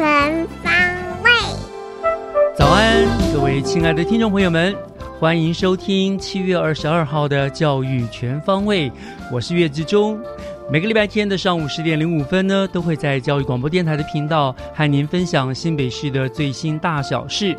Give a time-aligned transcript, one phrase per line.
[0.00, 0.72] 全方
[1.22, 1.30] 位，
[2.56, 4.74] 早安，各位亲爱的听众朋友们，
[5.18, 8.90] 欢迎收听七月二十二号的教育全方位。
[9.30, 10.18] 我是岳志忠，
[10.70, 17.54] 每个礼拜天的上午十点零五分呢，都会在教育广播电台的频道和您分享新北市的最新大小事。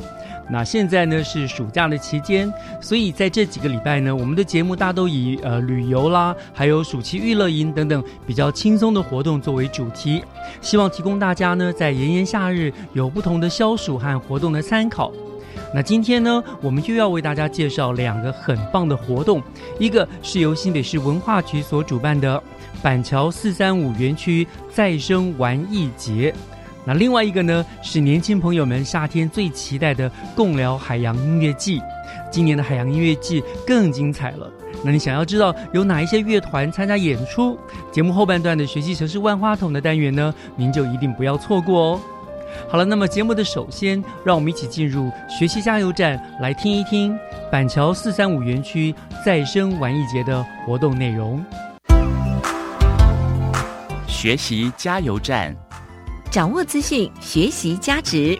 [0.51, 10.21] 那现在呢是暑假的期间，所以在这几个礼拜呢，我们的节目大都以呃旅游啦，还有暑期娱乐营等等比较轻松的活动作为主题，
[10.59, 15.09] 希望提供大家呢在炎炎夏日有不同的消暑和活动的参考。
[15.73, 19.41] 那今天呢，我们又要为大家介绍两个很棒的活动，
[19.79, 22.41] 一个是由新北市文化局所主办的
[22.81, 26.33] 板桥四三五园区再生玩艺节。
[26.85, 31.81] 那另外一个呢，是年轻朋友们夏天最期待的共聊海洋音乐季。
[32.31, 34.49] 今年的海洋音乐季更精彩了。
[34.83, 37.57] 那你想要知道有哪一些乐团参加演出？
[37.91, 42.01] 节目后半段的学习城市万花筒的单元呢，您就一定不要错过哦。
[42.67, 47.17] 好了，那么节目的首先，让我们一起进入学习加油站，来听一听
[47.51, 48.93] 板桥四三五园区
[49.25, 51.43] 再生玩艺节的活动内容。
[54.07, 55.55] 学习加油站。
[56.31, 58.39] 掌握资讯，学习价值。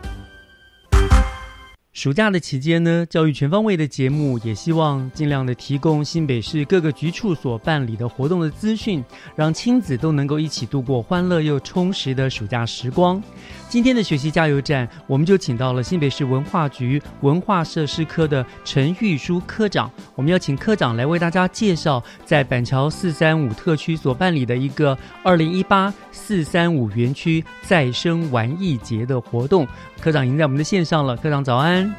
[1.94, 9.04] 暑假的期间呢，教育全方位的节目也希望尽量的提供新北市各个局处所办理的活动的资讯，
[9.36, 13.22] 让亲子都能够一起度过欢乐又充实的暑假时光。
[13.68, 19.92] 今天的学习加油站，我们就请到了新北市文化局文化设施科的陈玉书科长。
[20.16, 29.68] 我们要请科长来为大家介绍在板桥四三五特区所办理的一个二零一八四三五园区再生玩艺节的活动。
[30.02, 31.94] 科长已经在我们的线上了，科长早安。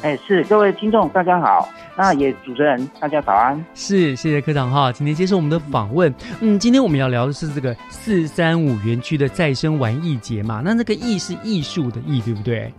[0.00, 1.68] 哎，是各位听众大家好。
[1.96, 3.62] 那也主持人，大家早安。
[3.74, 6.12] 是，谢谢科长哈，今天接受我们的访问。
[6.40, 10.62] 嗯，今天我们要聊的是这个四三五园区的再生玩艺节嘛？
[10.64, 12.72] 那那个艺是艺术的艺，对不对？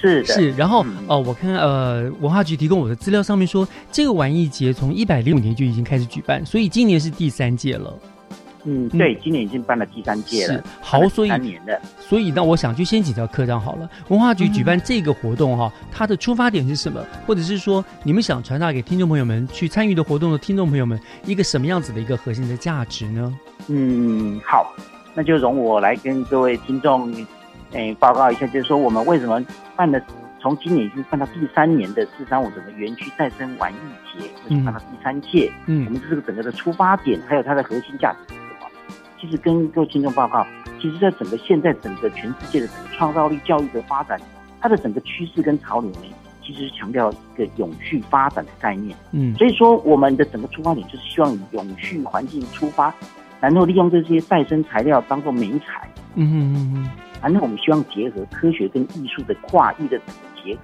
[0.00, 0.52] 是是。
[0.52, 7.92] 然后哦，我看呃文化局提供我的资料上面说，这个玩艺节从一百零五年就已经开始举办，所以今年是第三届了。
[8.64, 10.62] 嗯，对，今年已经办了第三届了。
[10.80, 13.90] 好，所以三年的，所以那我想就先请教科长好了。
[14.08, 17.04] 文化局举办这个活动哈，它的出发点是什么？
[17.26, 23.36] 或者是说，你们想传达给听众朋友们去参与的活动的听众朋友们一个什么样子的一个核心的价值呢？
[23.68, 24.72] 嗯，好，
[25.14, 27.12] 那就容我来跟各位听众
[27.72, 30.00] 诶报告一下，就是说我们为什么办了
[30.40, 33.76] 从今年已经办到第三年的四三五整个园区再生玩艺
[34.48, 35.50] 节，办到第三届。
[35.66, 38.34] 嗯，我们这个整个的出发点还有它的核心价值。
[39.22, 40.44] 其实跟各位听众报告，
[40.80, 44.20] 其实在整个现在整个全世界的整个创造力教育的发展，
[44.60, 46.12] 它的整个趋势跟潮流呢，
[46.42, 48.96] 其实是强调一个永续发展的概念。
[49.12, 52.92] 嗯，所以说我们的整个出发点就是希望以永续环境出发，
[53.40, 55.88] 然后利用这些再生材料当做美材。
[56.16, 56.90] 嗯嗯嗯嗯，
[57.22, 60.62] 然后我们希望结合科学跟艺术的跨域的整个结合，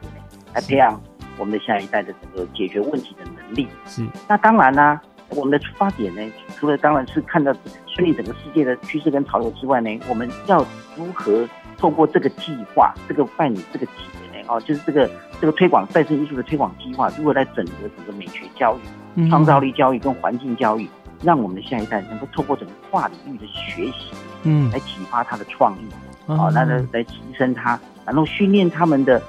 [0.53, 1.01] 来培养
[1.39, 3.69] 我们的下一代的整个解决问题的能力。
[3.87, 5.01] 是，那当然呢。
[5.31, 6.23] 我们的出发点呢，
[6.57, 7.53] 除了当然是看到
[7.87, 10.65] 顺应整个世界的趋势跟潮流之外呢，我们要
[10.97, 11.47] 如何
[11.77, 13.93] 透过这个计划、这个办理这个节
[14.33, 14.45] 呢？
[14.49, 15.09] 哦，就是这个
[15.41, 18.77] 这个推广再生艺术的推广计划，如何来整合整个美学教
[19.17, 20.89] 育、创造力教育跟环境教育，
[21.23, 24.13] 让我们的下一代能够透过整个跨领域的学习，
[24.45, 25.87] 嗯，来启发他的创意，
[26.27, 29.23] 哦，那来来提升他，然后训练他们的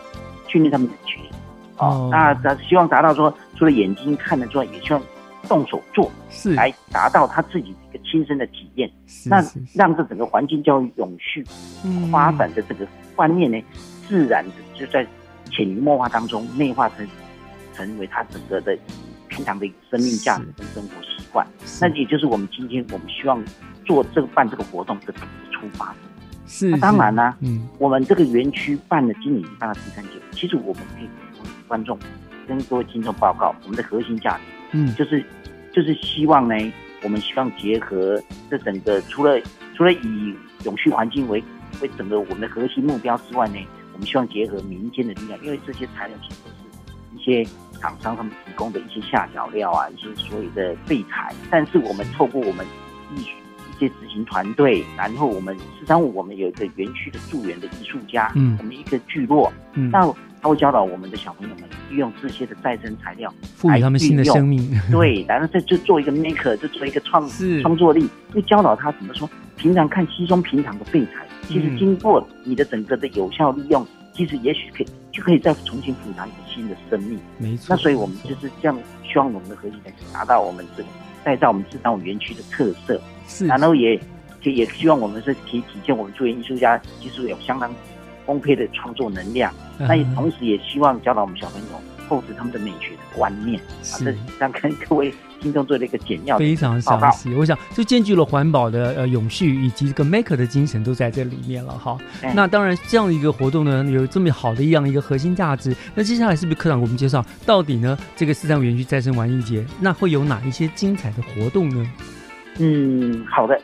[0.47, 1.29] 训练他们的学习，
[1.77, 5.01] 哦，那咱希望达到说，除了眼睛看得之外，也希望。
[5.47, 6.53] 动手做，是。
[6.53, 8.91] 来达到他自己的一个亲身的体验，
[9.25, 9.44] 那
[9.74, 11.44] 让这整个环境教育永续
[12.12, 13.62] 发展的这个观念呢，
[14.07, 15.06] 自然的就在
[15.51, 17.07] 潜移默化当中内化成
[17.74, 18.77] 成为他整个的
[19.27, 21.47] 平常的生命价值跟生活习惯。
[21.81, 23.44] 那也就是我们今天我们希望
[23.85, 25.95] 做这个办这个活动的出发。
[26.45, 31.07] 是，那当然啦，嗯，我们这个园区办了今年办了第三届，其实我们可以
[31.38, 31.97] 跟观众
[32.47, 35.24] 跟各位听众报告，我们的核心价值，嗯，就是
[35.74, 36.56] 就是希望呢，
[37.04, 39.39] 我们希望结合这整个除了
[39.75, 40.36] 除了以
[40.66, 41.44] 永续环境为
[41.81, 43.60] 为整个我们的核心目标之外呢，
[43.94, 47.50] 我们希望结合民间的力量，因为这些材料其实都是一些
[47.80, 52.66] 厂商他们提供的一些下脚料啊，一些所有的废材，但是我们透过我们
[53.16, 53.25] 艺一。
[53.80, 60.06] 些执行团队，然后我们四三五，我们有一个园区的助园的艺术家，嗯，我们一个聚落，嗯，那
[60.41, 67.30] 他会教导我们的小朋友们利用这些的再生材料，赋予他们新的生命， 对，然后再就做一个 maker，就做一个创
[67.62, 77.68] 创作力，就教导他怎么说，平常看稀松平常的废材，其实经过你的整个的有效利用，其实也许可以就可以再重新赋予一个新的生命，没错。
[77.69, 80.89] 那所以我们就是这样，希望我们的核心才达到我们这个
[81.25, 83.01] 再造我们四三五园区的特色。
[83.27, 83.45] 是。
[83.45, 84.00] 然后也
[84.44, 87.69] 也也希望我们是可以体现我们作为艺术家，其实有相当
[88.29, 89.51] 丰沛的创作能量。
[89.79, 91.67] 那也同时也希望教导我们小朋友
[92.07, 93.59] 厚植他们的美学的观念。
[93.59, 95.11] 啊，这样跟各位
[95.41, 97.33] 听众做了一个简要非常详细。
[97.33, 101.97] 我想就兼具了环保的呃永续以及这个 maker 的精神都在这里面了哈。
[102.35, 105.75] 那当然这样的一个活动呢，有这么好的一样一个核心价值。
[105.95, 107.97] 那接下来是不是科长给我们介绍到底呢？
[108.15, 111.91] 这个四三五园区再生玩艺节那会有哪一些精彩的活动呢？
[112.59, 113.59] 嗯，好的。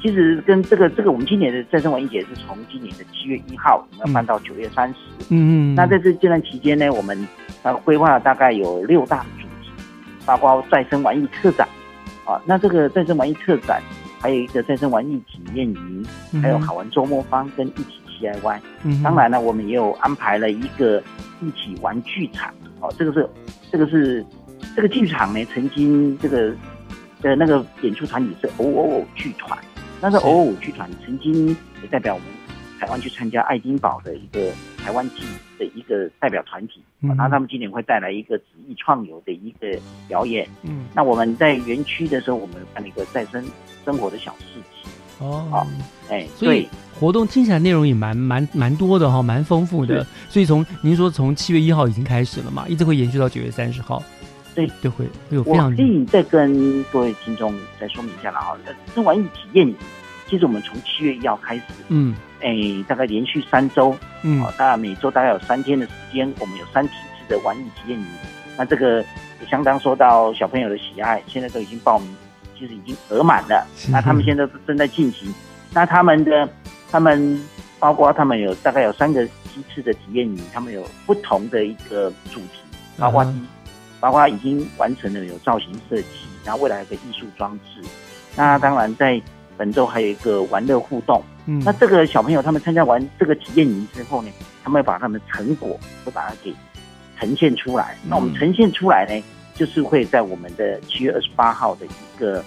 [0.00, 4.96] 其实跟这个这个，我们今年的再生文艺节是从今年的七月一号，我们要办到九月三十。
[5.30, 5.74] 嗯嗯。
[5.74, 7.26] 那在这这段期间呢，我们
[7.62, 9.70] 呃规划了大概有六大主题，
[10.24, 11.66] 包括再生玩艺特展
[12.24, 12.40] 啊。
[12.46, 13.82] 那这个再生玩艺特展，
[14.20, 16.06] 还有一个再生玩艺体验营，
[16.40, 18.60] 还有好玩周末方跟一起 DIY。
[18.84, 19.02] 嗯。
[19.02, 21.02] 当然呢，我们也有安排了一个
[21.40, 22.54] 一起玩剧场。
[22.80, 23.28] 哦，这个是
[23.72, 24.24] 这个是
[24.76, 26.54] 这个剧场呢，曾经这个。
[27.20, 29.58] 的那个演出团体是偶偶偶剧团，
[30.00, 31.48] 那个偶偶剧团曾经
[31.82, 32.28] 也代表我们
[32.78, 35.24] 台湾去参加爱丁堡的一个台湾剧
[35.58, 40.48] 的一个代表团体，然后他们今年会带来一个纸艺创游的一个表演。
[40.62, 43.44] 嗯，那我们在园区的时候，我们办了一个再生
[43.84, 44.88] 生活的小市集。
[45.18, 45.66] 哦，
[46.08, 46.68] 哎，所以
[47.00, 50.06] 活动听起来内容也蛮蛮蛮多的哈，蛮丰富的。
[50.28, 54.00] 所以从您说从七月一号已经开始了嘛，一直会延续到九月三十号。
[54.58, 55.40] 对，就会有。
[55.44, 58.58] 我可以再跟各位听众再说明一下了哈。
[58.92, 59.72] 这玩意体验，
[60.28, 62.52] 其实我们从七月一号开始，嗯，哎，
[62.88, 68.06] 大概连续三周，嗯，大概每周大概有三天的时间，我们有三体次的玩意体验营。
[68.56, 69.04] 那这个
[69.48, 72.08] 相当受到小朋友的喜爱，现在都已经报名，
[72.58, 73.64] 其实已经额满了。
[73.88, 75.32] 那他们现在正在进行。
[75.72, 76.48] 那他们的，
[76.90, 77.40] 他们
[77.78, 82.58] 包括他们有大概有三个批次的体验营，他们有不同的一个主题，
[82.98, 83.30] 包括第。
[84.00, 86.06] 包括已经完成了有造型设计，
[86.44, 87.86] 然后未来的艺术装置。
[88.36, 89.20] 那当然在
[89.56, 91.20] 本周还有一个玩乐互动。
[91.46, 94.30] 嗯，那这个小朋友他们参加完这个体验营之后呢，
[94.62, 96.54] 他们会把他们的成果会把它给
[97.18, 97.96] 呈现出来。
[98.06, 99.24] 那我们呈现出来呢，
[99.54, 102.44] 就是会在我们的七月二十八号的一个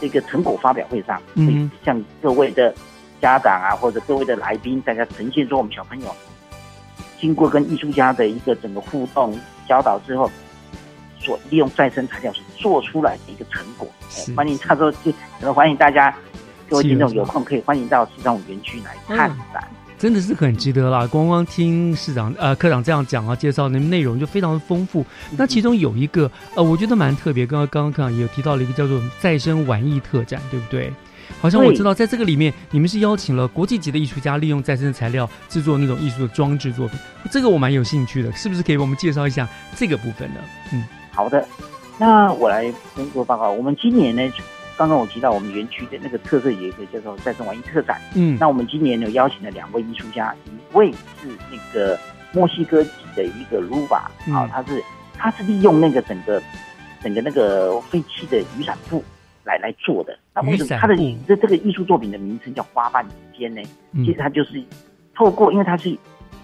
[0.00, 2.74] 这个成果发表会上，会向各位的
[3.20, 6.12] 家长啊或者各位的来宾，大家呈现说我们小朋友
[7.20, 10.28] 经过跟艺术家的一个整个互动教导之后。
[11.26, 13.88] 所利用再生材料所做出来的一个成果，
[14.36, 14.92] 欢迎他说
[15.40, 16.14] 就欢迎大家
[16.68, 19.68] 各位听众有空可以欢迎到市长五园区来看展，
[19.98, 21.04] 真的是很值得啦！
[21.08, 25.04] 光光听市长呃科长这样讲啊，介绍的内容就非常的丰富。
[25.32, 30.92] 那其中有一个呃，我觉得蛮特别，刚刚刚刚科长也有提到了一个叫做再生玩艺特展，对不对？
[31.40, 36.96] 好像我知道在这个里面，你们是邀请了国际级的艺术家，利用再生材料制作那种艺术的装置作品，
[37.32, 40.40] 这个我蛮有兴趣的，是不是可以为我们介绍一下这个部分呢？
[40.72, 40.84] 嗯。
[41.16, 41.48] 好的，
[41.98, 43.50] 那我来跟各位报告。
[43.50, 44.30] 我们今年呢，
[44.76, 47.98] 刚刚我提到我们园区的那个特色有一个叫做再生玩艺特展。
[48.14, 51.98] 嗯，那我们今年呢邀请了两位艺术家，一位是那个
[52.34, 56.42] 墨西哥籍的一个 Ruba，啊，他是他是利用那个整个
[57.02, 59.02] 整个那个废弃的雨伞布
[59.44, 60.18] 来来做的。
[60.34, 60.94] 那为什么他的
[61.26, 63.62] 这这个艺术作品的名称叫花瓣之间呢？
[64.04, 64.62] 其实他就是
[65.14, 65.96] 透过，因为他是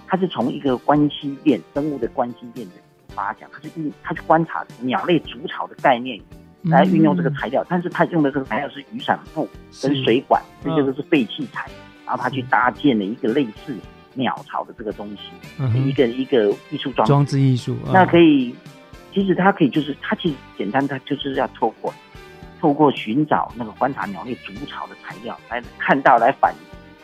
[0.08, 2.76] 他是从一个关系链生物的关系链的。
[3.14, 6.20] 发奖，他是运，他去观察鸟类筑巢的概念
[6.62, 9.48] 来运用这个材料，但是他用的这个材料是雨伞布
[9.82, 11.68] 跟水管，这些都是废弃材，
[12.06, 13.74] 然后他去搭建了一个类似
[14.14, 15.32] 鸟巢的这个东西，
[15.88, 17.76] 一个一个艺术装装置艺术。
[17.92, 18.54] 那可以，
[19.12, 21.92] 其实它可以就是它其实简单，它就是要透过
[22.60, 26.54] 透过寻找那个观察鸟类筑巢的材料，来看到来反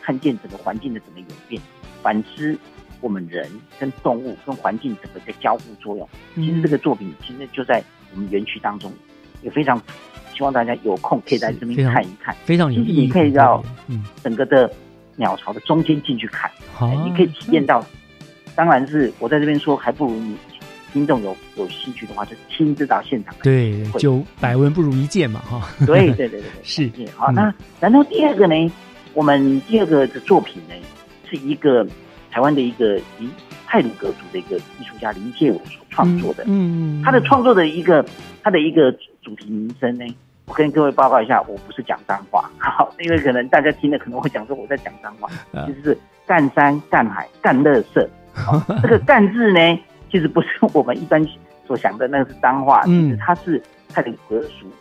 [0.01, 1.61] 看见整个环境的整个演变，
[2.01, 2.57] 反思
[3.01, 6.09] 我们人跟动物跟环境整个的交互作用。
[6.35, 8.91] 其实这个作品其实就在我们园区当中，
[9.41, 9.81] 也非常
[10.35, 12.35] 希望大家有空可以在这边看一看。
[12.43, 13.01] 非常有意义。
[13.01, 14.71] 你可以到嗯整个的
[15.15, 16.49] 鸟巢的中间进去看，
[17.05, 17.85] 你可以体验到。
[18.55, 20.35] 当然是我在这边说，还不如你
[20.91, 23.33] 听众有有兴趣的话，就亲自到现场。
[23.41, 25.69] 对，就百闻不如一见嘛，哈。
[25.85, 26.91] 对对对对， 是。
[27.15, 28.71] 好，那然后第二个呢，
[29.13, 30.75] 我们第二个的作品呢，
[31.29, 31.87] 是一个
[32.39, 33.29] 台湾的一个以
[33.67, 36.45] 泰鲁格族的一个艺术家林介伟所创作的。
[36.45, 37.03] 嗯嗯。
[37.03, 38.03] 他的创作的一个
[38.41, 38.89] 他的一个
[39.21, 40.05] 主题名称呢，
[40.45, 45.29] 我跟各位报告一下，我不是讲脏话， 好，因为可能大家听了可能会讲说我在讲脏话，
[45.65, 48.09] 其实是干山干海干乐色。
[48.81, 49.59] 这个“干”字呢，
[50.09, 51.21] 其实不是我们一般
[51.67, 53.61] 所想的那个是脏话，其实，它是
[53.93, 54.71] 泰鲁格族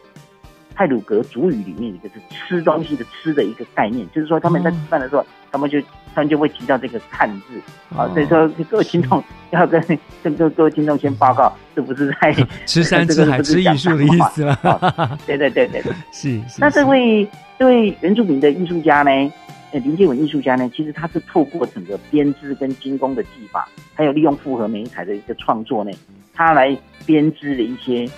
[0.79, 5.81] 泰鲁格族语里面一个是吃东西的“吃”的一个概念，就是说他们在吃饭的时候，他们就
[6.15, 7.61] 他们就会提到这个“看”字，
[7.97, 9.21] 啊，所以说各位听众
[9.51, 9.83] 要跟
[10.23, 12.33] 跟各各位听众先报告，这不是在
[12.65, 14.57] 吃山吃海吃艺术的意思了，
[15.27, 16.41] 对对对对 对，是。
[16.61, 19.33] 那这位这位原住民的艺术家呢？
[19.73, 25.91] 呃，林建文艺术家呢，其实他是透过整个编织跟精工的技法，还有利用复合媒材的一个创作呢，
[26.33, 28.09] 他来编织的一些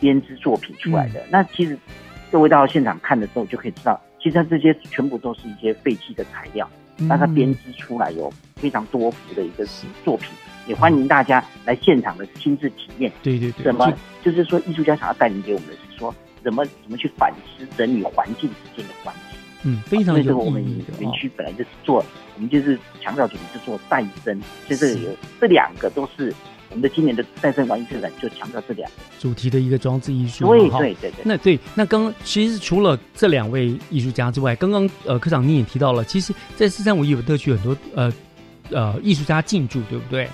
[0.00, 1.24] 编织作品出来的。
[1.30, 1.78] 那其实
[2.30, 9.66] 各位到现场看的时候，就可以知道，其实这些全部都是一些废弃的材料，那它编织出来有非常多幅的一个
[10.04, 10.30] 作品，
[10.66, 13.10] 也欢迎大家来现场的亲自体验。
[13.22, 13.92] 对对对，怎么
[14.22, 19.38] 就是说艺术家想要带领给我们的是说，怎么怎么去反思整理环境之间的关系。
[19.64, 20.62] 嗯，非常有我们
[21.00, 22.04] 园区本来就是做，
[22.36, 26.32] 我们就是强调主题是做再生，所以这个有这两个都是
[26.70, 30.46] 我们的今年的再生玩意特展就强调这两个主题的一个装置艺术。
[30.48, 31.22] 对对对对。
[31.24, 38.12] 那对，那刚其实除了这两位艺术家之外，刚刚呃科长你也提到了，其实，在四三五艺文特区很多呃
[38.70, 40.28] 呃艺术家进驻，对不对？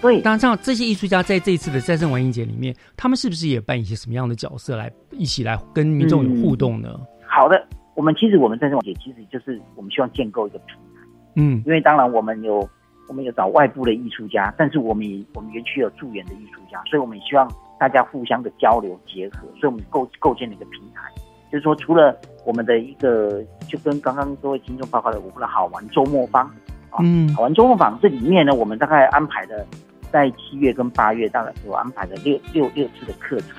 [0.00, 0.20] 对。
[0.20, 6.98] 当然，像这些艺术家在这一次的再生玩艺节里面，他们是不是也扮演一些什么样的角色来一起来跟民众有互动呢？
[7.28, 7.66] 好的。
[7.94, 11.00] 我们其实我们在这种也其实就是我们希望建构一个平台，
[11.36, 12.60] 嗯，因为当然我们有
[13.08, 21.02] 我们有找外部的艺术家，但是我们也我们园区有驻园的艺术家，所以我们也希望大家互相的交流结合，所以我们构构建了一个平台，
[21.50, 26.46] 就是说除了我们的一个就跟刚刚各位听众报告的我们的好玩周末坊
[26.90, 29.66] 啊，嗯，好玩周末坊这里面呢，我们大概安排的
[30.10, 33.50] 在七月跟八月大概有安排了六六六次的课程，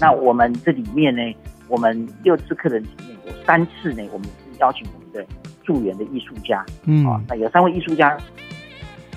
[0.00, 1.22] 那我们这里面呢，
[1.68, 3.30] 我们六次课程里面有。
[3.46, 5.26] 三次呢，我们是邀请我们的
[5.64, 8.16] 助园的艺术家，嗯，啊，那有三位艺术家，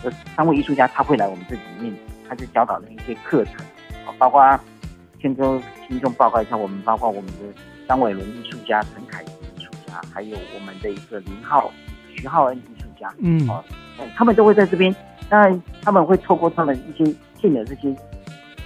[0.03, 1.93] 有三位艺术家他会来我们这里面，
[2.27, 3.55] 他是教导的一些课程，
[4.05, 4.59] 啊，包括
[5.21, 11.71] 先跟听众报告一下，我们包括我们的张伟伦艺术家、陈凯艺术家，还有我们的一个林浩、
[12.15, 13.63] 徐浩恩艺术家，嗯，啊，
[14.15, 14.93] 他们都会在这边，
[15.29, 17.89] 当然他们会透过他们一些现有这些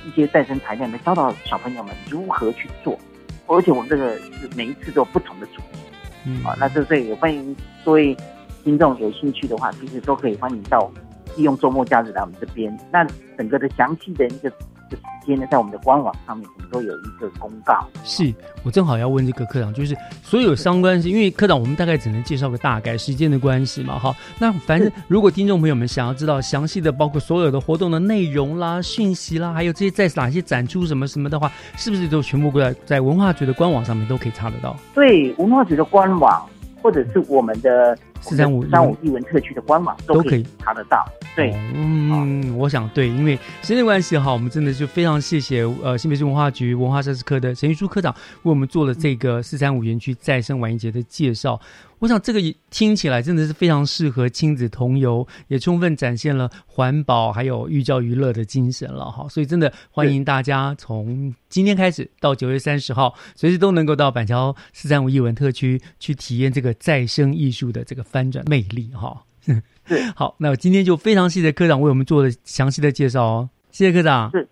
[0.05, 2.97] 一些再生材料来教导小朋友们如何去做。
[3.45, 5.79] 而且我们这个是每一次都有不同的主题，
[6.25, 8.15] 嗯，啊，那这这也欢迎各位
[8.63, 10.91] 听众有兴趣的话，其实都可以欢迎到
[11.37, 12.77] 利用周末假日来我们这边。
[12.91, 14.51] 那整个的详细的一个。
[14.89, 17.85] 的时间呢，在我们的官网上面，我们都有一个公告。
[18.05, 24.15] 是我正好要问这个科长，就是所有相关因为科长我们大概只能介绍个大概，时间的关系嘛，哈。
[24.39, 34.73] 那反正如果听众朋友们想要知道详细的，包括所有的活动的内容啦、讯息啦，还有这些在哪些展出什么什么的话，是不是都全部过来在文化局的官网上面都可以查得到？
[34.95, 36.47] 对，文化局的官网。
[36.79, 37.97] 或者是我们的
[38.29, 41.05] 四三五三五艺文特区的官网都可以查得到。
[41.35, 51.59] 对，嗯，我想对，因为时间关系哈，我们真的就非常谢谢呃新北市文化局文化设施科的陈玉书科长为我们做了这个四三五园区再生玩意节的介绍。
[51.99, 59.27] 我想这个听起来真的是非常适合亲子同游，也充分展现了环保还有寓教于乐的精神了哈。
[59.27, 69.21] 所以真的欢迎大家从今天开始到九月三十号，随时都能够到板桥四三五艺文特区去体验这个再生艺术的这个翻转魅力哈。
[70.15, 74.31] 好，那我今天就非常谢谢科长为我们做了详细的介绍哦，谢谢科长。
[74.31, 74.49] 是，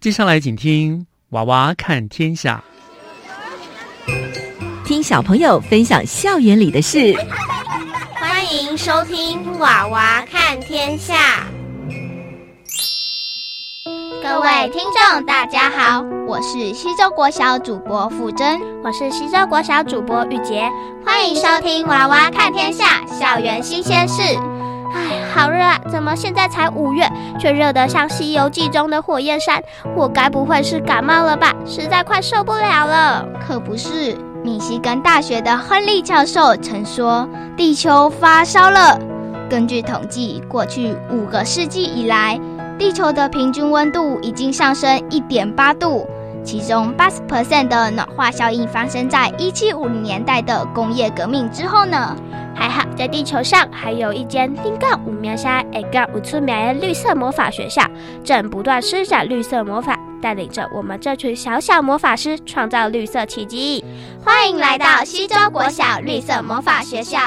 [0.00, 2.64] 接下来请听娃娃看天下。
[4.86, 7.14] 听小朋友分享校园里的事，
[8.14, 11.46] 欢迎收听《娃娃看天下》。
[14.22, 20.68] 各位听众，大家好，我是西周国小主播傅真，我是西周国小主播玉洁，
[21.04, 24.22] 欢迎收听《娃娃看天下》校园新鲜事。
[24.94, 25.80] 哎，好好热啊！
[25.88, 27.08] 怎么现在才五月，
[27.38, 29.62] 却热得像《西游记》中的火焰山？
[29.94, 31.54] 我该不会是感冒了吧？
[31.64, 33.24] 实在快受不了了。
[33.46, 38.98] 可不是，密西根大学的亨利教授曾说，地球发烧了。
[39.48, 42.38] 根据统计，过去五个世纪以来，
[42.78, 46.06] 地球的平均温度已经上升一点八度，
[46.44, 52.16] 其中八十 percent 的暖化效应发生在一七五零年代的工业革命之后呢。
[52.54, 57.84] 还好，在地球上还有一间丁杠五苗下一杠五村苗的绿色魔法学校，
[58.24, 63.84] 正不断施展绿色魔法，带领着我们这群小小魔法师创造绿色奇迹。
[64.24, 67.20] 欢迎来到西周国小绿色魔法学校。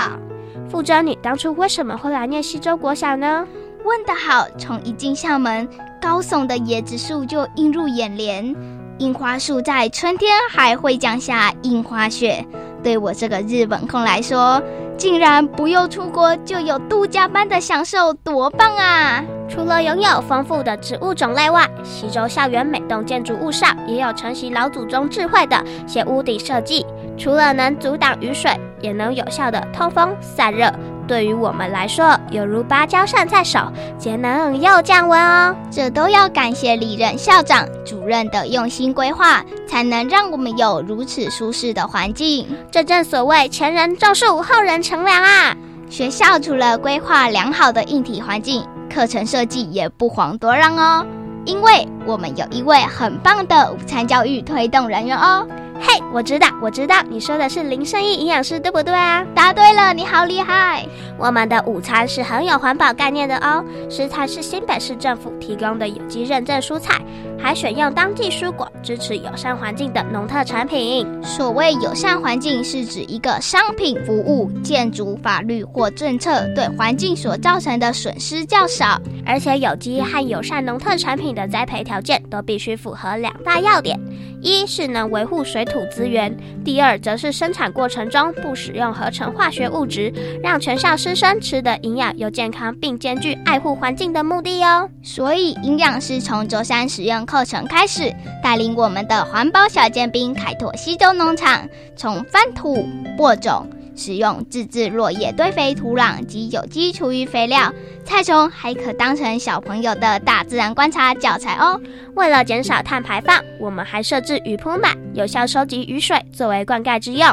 [0.70, 3.48] 傅珍，你当初为什么会来念西周国小呢？
[3.83, 5.67] 问得好，从一进校门，
[6.01, 8.55] 高耸的椰子树就映入眼帘。
[9.00, 12.45] 樱花树在春天还会降下樱花雪，
[12.83, 14.61] 对我这个日本控来说。
[14.97, 19.23] 竟然不用出国就有度假般的享受，多棒啊！
[19.50, 26.85] 除了拥有丰富的植物种类外，西周校园每栋建筑物上也有承袭老祖宗智慧的斜屋顶设计，
[27.17, 30.71] 除了能阻挡雨水，也能有效的通风散热。
[31.08, 33.60] 对于我们来说，犹如芭蕉扇在手，
[33.98, 35.55] 节能又降温哦。
[35.70, 42.48] 这都要感谢李任校长、主任的用心规划，才能让我们有如此舒适的环境。
[42.72, 45.55] 这正所谓前人种树，后人乘凉啊！
[45.89, 51.05] 学校除了规划良好的硬体环境，课程设计也不遑多让哦。
[51.43, 55.46] 因为我们有一位很棒的午餐教育推动人员哦。
[55.83, 59.25] 嘿，我知道，我知道，你说的是林胜义营养师，对不对啊？
[59.33, 60.85] 答对了，你好厉害！
[61.17, 67.01] 我们的午餐是很有环保概念的哦，食材是新北市政府提供的有机认证蔬菜，
[67.38, 71.07] 还选用当季蔬果，支持友善环境的农特产品。
[71.23, 84.00] 所谓友善环境，是指一个商品、服务、建筑、法律或政策对环境所造成的损失较少，而且有机和友善农特产品的栽培条件都必须符合两大要点。
[84.43, 86.35] 一是能维护水土资源，
[86.65, 90.11] 第二则是生产过程中不使用合成化学物质，
[90.43, 94.89] 让全校师生吃的营养又健康，并兼具爱护环境的目的哦。
[95.01, 101.65] 所以营养师从周三使用课程开始，带领我们的环保小尖兵开拓西洲农场，
[101.96, 103.65] 从翻土播种。
[103.95, 107.71] 使用自制落叶堆肥土壤及有机厨余肥料，
[108.03, 111.79] 菜虫还可当成小朋友的大自然观察教材哦。
[112.15, 117.27] 为了减少碳排放，我们还设置雨铺满，有效收集雨水作为灌溉之用。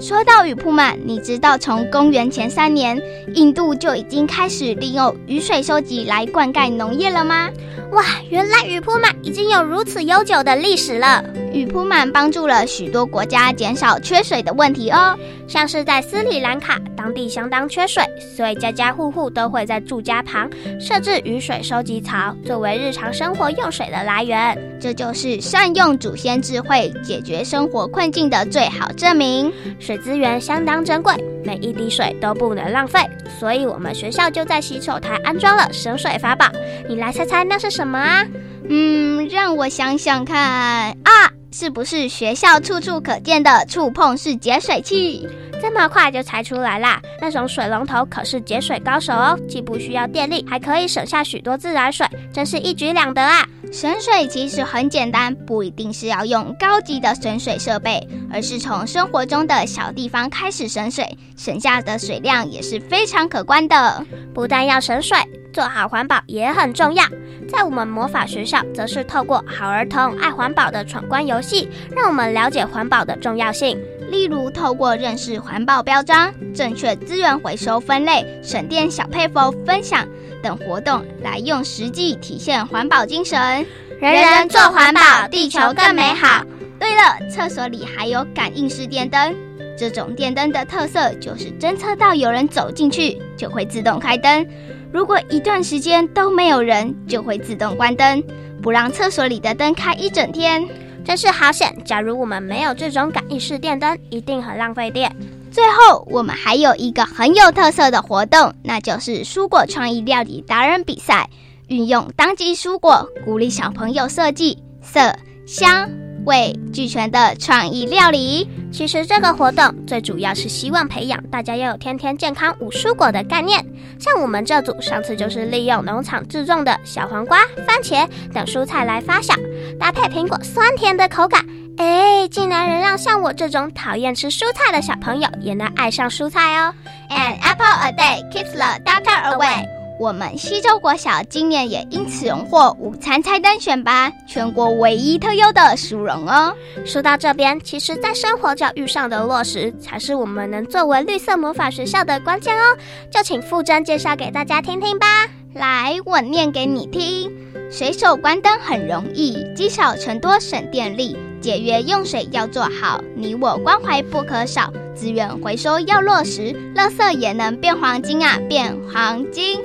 [0.00, 3.00] 说到雨铺满，你知道从公元前三年，
[3.34, 7.48] 印度就已经开始利用雨水收集来灌溉农业了吗？
[7.92, 11.24] 哇，原来雨铺满已经有如此悠久的历史了。
[11.52, 18.02] 雨铺满帮助了许多国家减少缺水的问题哦，像是在斯里兰卡，当地相当缺水，
[18.36, 24.58] 所以家家户户都会在住家旁设置雨水收集槽，作为日常生活用水的来源。
[24.80, 29.52] 这就是善用祖先智慧解决生活困境的最好证明。
[29.84, 31.12] 水资源相当珍贵，
[31.44, 33.00] 每一滴水都不能浪费，
[33.38, 36.46] 所以我们学校就在洗手台安装了省水法宝。
[36.88, 38.26] 你来猜猜那是什么啊？
[38.66, 41.30] 嗯，让我想想看啊。
[41.52, 45.28] 是不是学校处处可见的触碰式节水器？
[45.64, 47.00] 这么快就猜出来啦？
[47.18, 53.48] 那种水龙头可是节水高手哦，既不需要电力，还可以省下许多自来水，真是一举两得啊！
[53.72, 64.04] 省水其实很简单，不一定是要用高级的省水设备，而是从生活中的小地方开始省水，省下的水量也是非常可观的。
[64.34, 65.16] 不但要省水。
[65.54, 67.04] 做好环保也很重要，
[67.48, 73.80] 在我们魔法学校，则是透过好儿童爱环保的闯关游戏，让我们了解环保的重要性。
[74.10, 80.04] 例如，透过认识环环保标章、正确资源回收分类、省电小配方分享
[80.42, 83.64] 等活动，来用实际体现环保精神。
[84.00, 86.44] 人人做环保，地球更美好。
[86.80, 89.32] 对了，厕所里还有感应式电灯，
[89.78, 94.44] 这种电灯的特色就是侦测到有人走进去，就会自动开灯。
[94.92, 98.20] 如果一段时间都没有人，就会自动关灯，
[98.60, 100.68] 不让厕所里的灯开一整天，
[101.04, 101.72] 真是好险！
[101.84, 105.14] 假如我们没有这种感应式电灯，一定很浪费电。
[105.54, 111.30] 最后，我们还有一个很有特色的活动，那就是蔬果创意料理达人比赛，
[111.68, 115.14] 运用当季蔬果，鼓励小朋友设计色
[115.46, 116.03] 香。
[116.24, 123.64] 味俱全的创意料理，其实这个活动最主要是希望培养大家要有天天健康五蔬果的概念。
[123.98, 129.34] 像我们这组上次就是利用农场自种的小黄瓜、番茄等蔬菜来发酵，
[129.78, 131.44] 搭配苹果酸甜的口感，
[131.78, 136.74] 哎，竟然能让像我这种讨厌吃蔬菜的小朋友也能爱上蔬菜哦。
[137.10, 139.83] An apple a day keeps the doctor away。
[139.98, 146.54] 我们西周国小今年也因此荣获午餐菜单选拔全国唯一特优的殊荣哦。
[146.84, 152.76] 说到这边，其实，在生活教育上的落实，才是我们能作为绿色魔法学校的关键哦。
[153.10, 155.06] 就请傅真介绍给大家听听吧。
[155.54, 157.30] 来，我念给你听：
[157.70, 164.72] 随手关灯很容易，积少成多省电力，节约用水要做好，你我关怀不可少。
[164.94, 169.60] 资源回收要落实，垃圾也能变黄金啊，变黄金！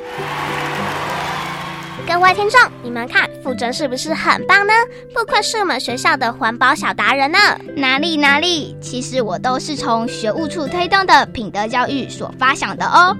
[2.05, 4.73] 各位听众，你们看傅真是不是很棒呢？
[5.13, 7.39] 不愧是我们学校的环保小达人呢！
[7.77, 13.15] 哪里哪里，其实我都是从学务处推动的品德教育所发想的哦。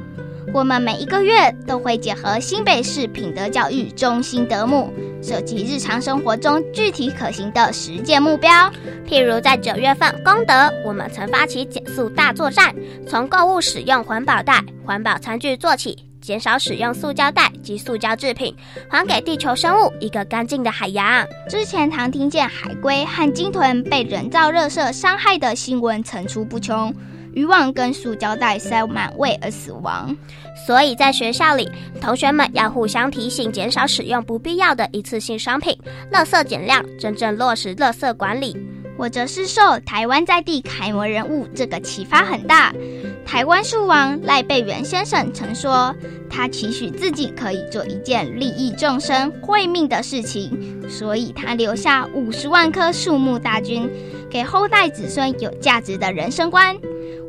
[0.52, 8.50] 我们每一个月都会结合新北市品德教育中心德目，设计日常生活中具体可行的实践目标。
[9.08, 12.74] 譬如在九月份功德，我们曾发起减速大作战，
[13.08, 18.56] 从购物使用环保袋、环保餐具做起，减少使用塑胶袋及塑胶制品，
[18.90, 21.26] 还给地球生物一个干净的海洋。
[21.48, 26.92] 之前常听见海龟和鲸豚被人造热射伤害的新闻层出不穷。
[27.34, 30.16] 渔网跟塑胶袋塞满胃而死亡，
[30.66, 31.70] 所以在学校里，
[32.02, 35.78] 同学们要互相提醒，减少使用不必要的一次性商品，
[36.12, 38.58] 垃圾减量，真正落实垃圾管理。
[38.98, 42.74] 我则是受台湾在地楷模人物这个启发很大。
[43.26, 45.96] 台湾树王赖贝元先生曾说，
[46.30, 50.52] 他期许自己可以做一件利益众生、惠命的事情，
[50.90, 53.90] 所以他留下五十万棵树木大军，
[54.30, 56.78] 给后代子孙有价值的人生观。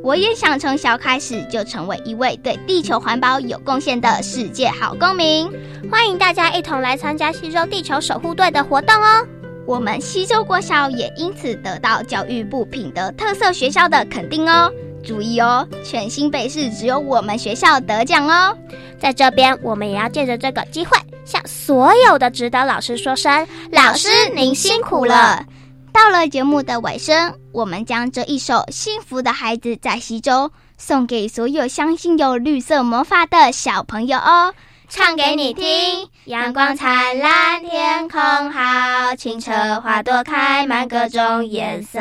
[0.03, 5.51] 我也想从小开始就成为一位对地球环保有贡献的世界好公民。
[5.91, 9.27] 欢迎大家一同来参加西周地球守护队的活动哦！
[9.67, 14.73] 我们西周国小也因此得到教育部品德特色学校的肯定哦。
[15.03, 18.57] 注意哦，全新北市只有我们学校得奖哦。
[18.99, 25.45] 在这边，我们也要借着这个机会，向所有的指导老师说声：老师您辛苦了。
[25.93, 30.49] 到了节目的尾声，我们将这一首《幸福的孩子在西周》
[30.79, 34.55] 送给所有相信有绿色魔法的小朋友哦，
[34.89, 36.09] 唱给你听。
[36.25, 41.99] 阳光灿烂，天空好清澈，花朵开满各种颜色。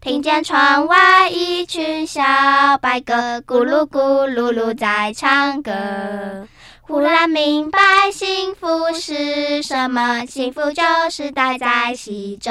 [0.00, 2.22] 听见窗外一群小
[2.80, 5.72] 白鸽，咕噜咕噜噜在唱歌。
[6.90, 7.78] 忽然明白
[8.12, 12.50] 幸福是什么，幸福就是待在西周，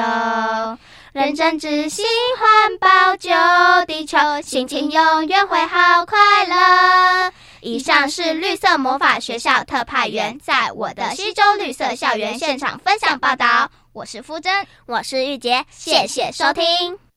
[1.12, 2.06] 认真执行
[2.38, 3.28] 环保救
[3.86, 7.30] 地球，心情永远会好快乐。
[7.60, 17.09] 以上是绿色魔法学校特派员在我的西周绿色校园现场分享报道，我是夫真，我是玉洁，谢谢收听。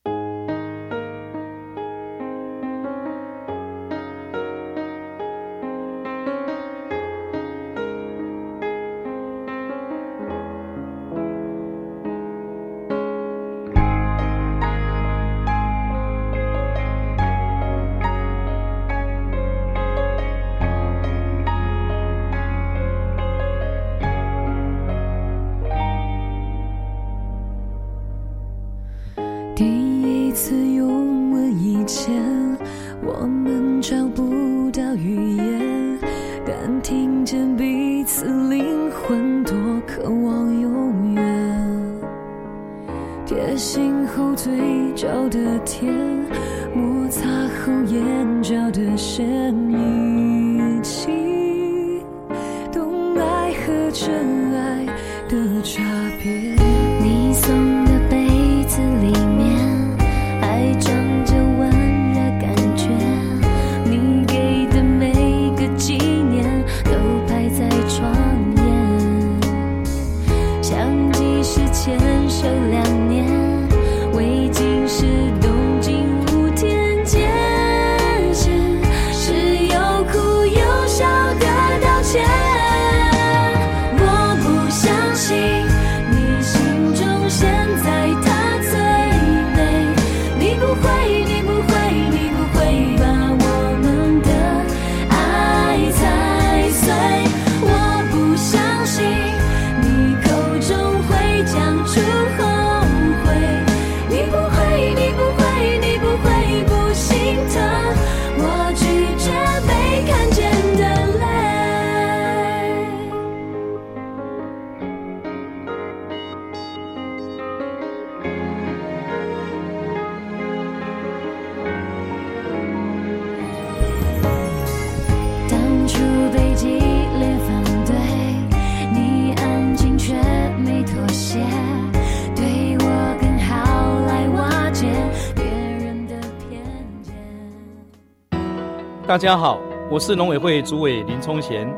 [139.13, 139.59] 大家好，
[139.91, 141.71] 我是农委会主委林聪贤。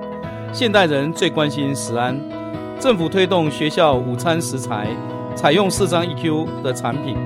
[0.53, 2.17] 现代人最关心食安，
[2.79, 4.87] 政府推动学校午餐食材
[5.35, 7.17] 采用四张 EQ 的产品，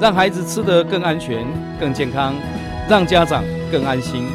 [0.00, 1.46] 让孩子吃得更安全、
[1.78, 2.34] 更健康，
[2.88, 4.26] 让家长更安心。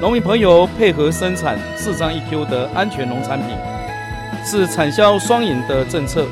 [0.00, 3.56] 农民朋友配合生产四张 EQ 的安全农产品，
[4.44, 6.26] 是产销双赢的政策，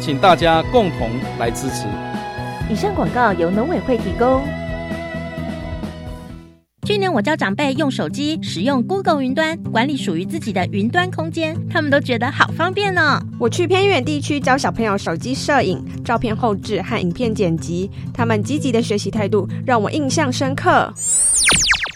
[0.00, 1.86] 请大家共同来支持。
[2.68, 4.42] 以上广告由农委会提供。
[6.84, 13.22] 去年我教长辈用手机使用 Google 云端管理属于自己的云端空间，他们都觉得好方便呢。
[13.38, 20.92] 我去偏远地区教小朋友手机摄影、照片后置和影片剪辑，他们积极的学习态度让我印象深刻。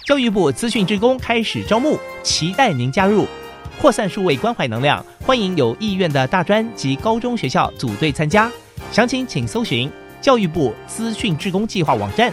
[0.06, 3.26] 教育部资讯职工开始招募，期待您加入，
[3.80, 8.48] 扩散数位关怀能量，欢迎有意愿的大专及高中学校组队参加。
[8.92, 12.32] 详情请搜寻教育部资讯职工计划网站。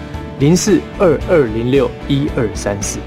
[0.41, 2.97] 零四二二零六一二三四。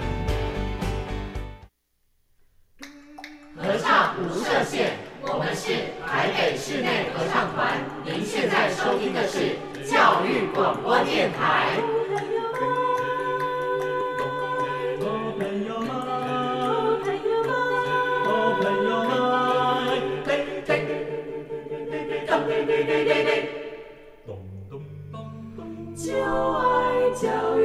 [27.24, 27.58] 教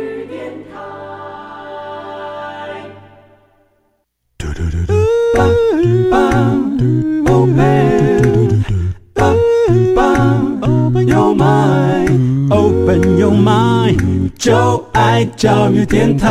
[15.72, 16.30] 育电台。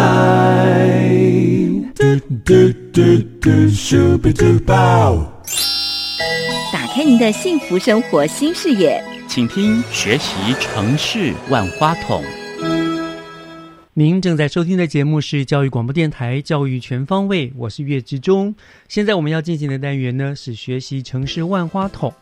[6.72, 12.22] 打开您的幸福生活新视野，请听学习城市万花筒。
[13.98, 18.54] 您正在收听的节目是教育广播电台《教育全方位》，我是岳志忠。
[18.86, 22.14] 现在我们要进行的单元呢是学习城市万花筒。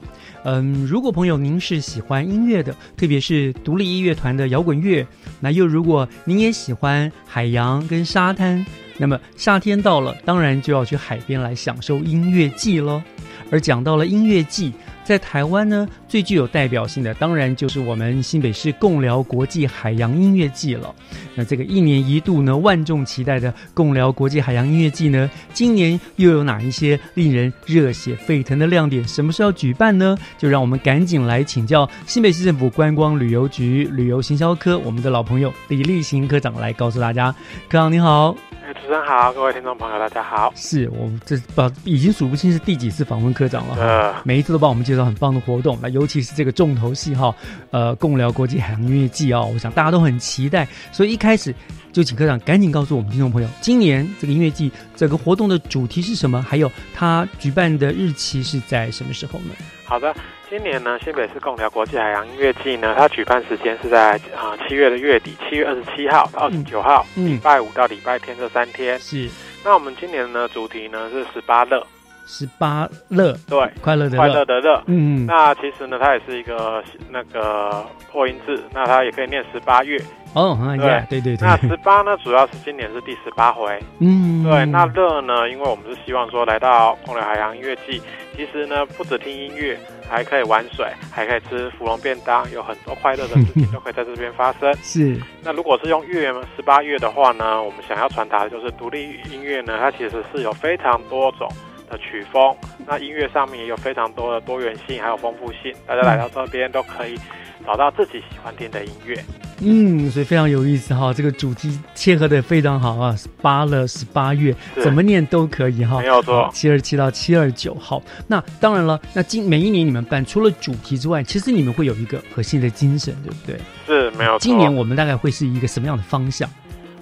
[0.45, 5.07] 嗯，如果朋友您是喜欢音乐的，特别是独立音乐团的摇滚乐，
[5.39, 8.65] 那又如果您也喜欢海洋跟沙滩，
[8.97, 13.03] 那么夏天到了，当然就要去海边来享受音乐季喽。
[13.51, 14.73] 而讲到了音乐季。
[15.07, 20.93] 在台湾呢，最具有代表性的当然就是我们新北市共寮国际海洋音乐季了。
[21.37, 29.07] 那这个一年一度呢，万众期待的共寮国际海洋音乐季呢，今年又有哪一些令人热血沸腾的亮点？
[29.07, 30.19] 什么时候举办呢？
[30.37, 37.31] 就让我们赶紧来请教新北市政府观光旅游局旅游行销科我们的老朋友李立行科长来告诉大家。
[37.69, 38.37] 科长你好。
[38.67, 40.53] 主持人好，各位听众朋友，大家好。
[40.57, 47.33] 是我们这把已经数不清是第几次访问科长了哈，每一次都帮我们介绍很棒的活动，那尤其是这个重头戏哈，
[47.71, 51.55] 呃，共聊国际海洋音乐季哦，我想大家都很期待，所以一开始
[51.97, 59.55] 就请科长赶紧告诉我们听众朋友，今年这个音乐季整个活动的主题是什么，还有它举办的日期是在什么时候呢？
[59.87, 60.15] 好的。
[60.51, 68.99] 今年呢，新北市共聊国际海洋音乐季呢，它举办时间是在啊七月的月底，七月二十七号到二十九号，礼拜五到礼拜天这三天。
[68.99, 69.31] 是。
[69.65, 71.85] 那我们今年呢，主题呢是十八乐。
[72.27, 73.33] 十八乐。
[73.49, 74.83] 对，快乐的快乐的乐。
[74.87, 75.25] 嗯。
[75.27, 79.99] 那其实呢，它也是一个那个破音字，那它也可以念十八月。
[80.35, 81.49] 哦，对对对对。
[81.49, 83.79] 那十八呢，主要是今年是第十八回。
[84.01, 84.45] 嗯。
[84.45, 88.03] 对，那乐呢，因为我们是希望说来到共聊海洋音乐季，
[88.37, 89.79] 其实呢，不止听音乐。
[90.09, 94.73] 还可以玩水，还可以吃芙蓉便当，有很多快乐的事情都可以在这边发生。
[94.81, 95.21] 是。
[95.43, 101.49] 那如果是用月十八月的话呢，我们想要传达的就是独立音乐呢，它其实是有非常多种
[101.91, 102.55] 的曲风，
[102.87, 105.73] 那音乐上面也有非常多的多元性，还有丰富性。
[105.87, 107.19] 大家来到这边都可以
[107.67, 109.25] 找到自己喜欢听的音乐。
[109.61, 118.03] 嗯，所以非常有意思哈，这个主题切合的非常好啊，八了十八月怎么念都可以哈，没有错，七二七到七二九号。
[118.27, 123.59] 那当然了，那今每一年你们办除了主题之外，其实你们会有一个核心的精神，对不对？
[123.87, 124.41] 是没有错。
[124.41, 126.47] 今年我们大概会是一个什么样的方向？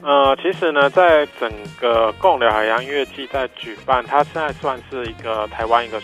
[0.05, 6.01] 呃，其实呢，在整个共聊海洋音乐季在举办，它现在算是一个台湾一个。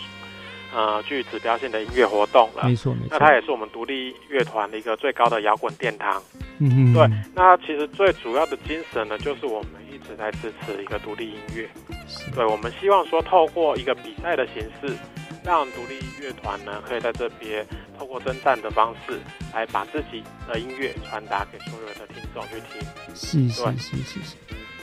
[0.73, 3.07] 呃，具指标性的音乐活动了，没错没错。
[3.11, 6.23] 那它也是我们独立乐团的一个最高的摇滚殿堂。
[6.59, 6.93] 嗯嗯。
[6.93, 11.69] 对，那其实最主要的精神呢，就是我们一直在支持一个独立音乐。
[12.33, 14.95] 对，我们希望说透过一个比赛的形式，
[15.43, 17.65] 让独立乐团呢可以在这边
[17.97, 19.19] 透过征战的方式，
[19.53, 22.87] 来把自己的音乐传达给所有的听众去听。
[23.15, 24.35] 是是是是是，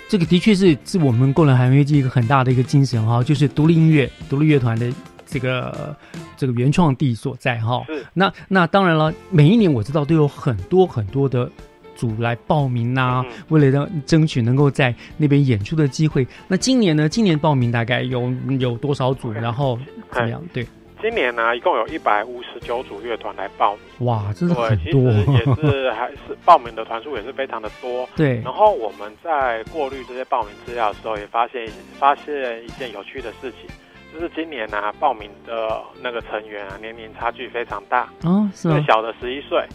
[0.09, 4.93] 这个的确是是我们共良海洋乐季一个很大的一个精神哈，就是独立音乐、独立乐团的
[5.27, 5.97] 这个
[6.37, 7.85] 这个原创地所在哈。
[7.87, 8.05] 是。
[8.13, 11.51] 那那当然了，每一年我知道都有很多很多的。
[11.99, 16.25] 组来报名呐，为了让争取能够在那边演出的机会。
[16.47, 17.09] 那今年呢？
[17.09, 19.33] 今年报名大概有有多少组？
[19.33, 19.77] 然后
[20.13, 20.41] 怎么样？
[20.53, 20.65] 对，
[21.03, 24.07] 今年呢，一共有一百五十九组乐团来报名。
[24.07, 28.09] 哇，真的很多，也是还是报名的团数也是非常的多。
[28.15, 28.41] 对。
[28.43, 33.69] 然后我们在过滤这些报名资料的时候，也发现发现一件有趣的事情，
[34.15, 38.09] 就是今年呢，报名的那个成员啊，年龄差距非常大。
[38.23, 39.67] 哦，是最小的十一岁，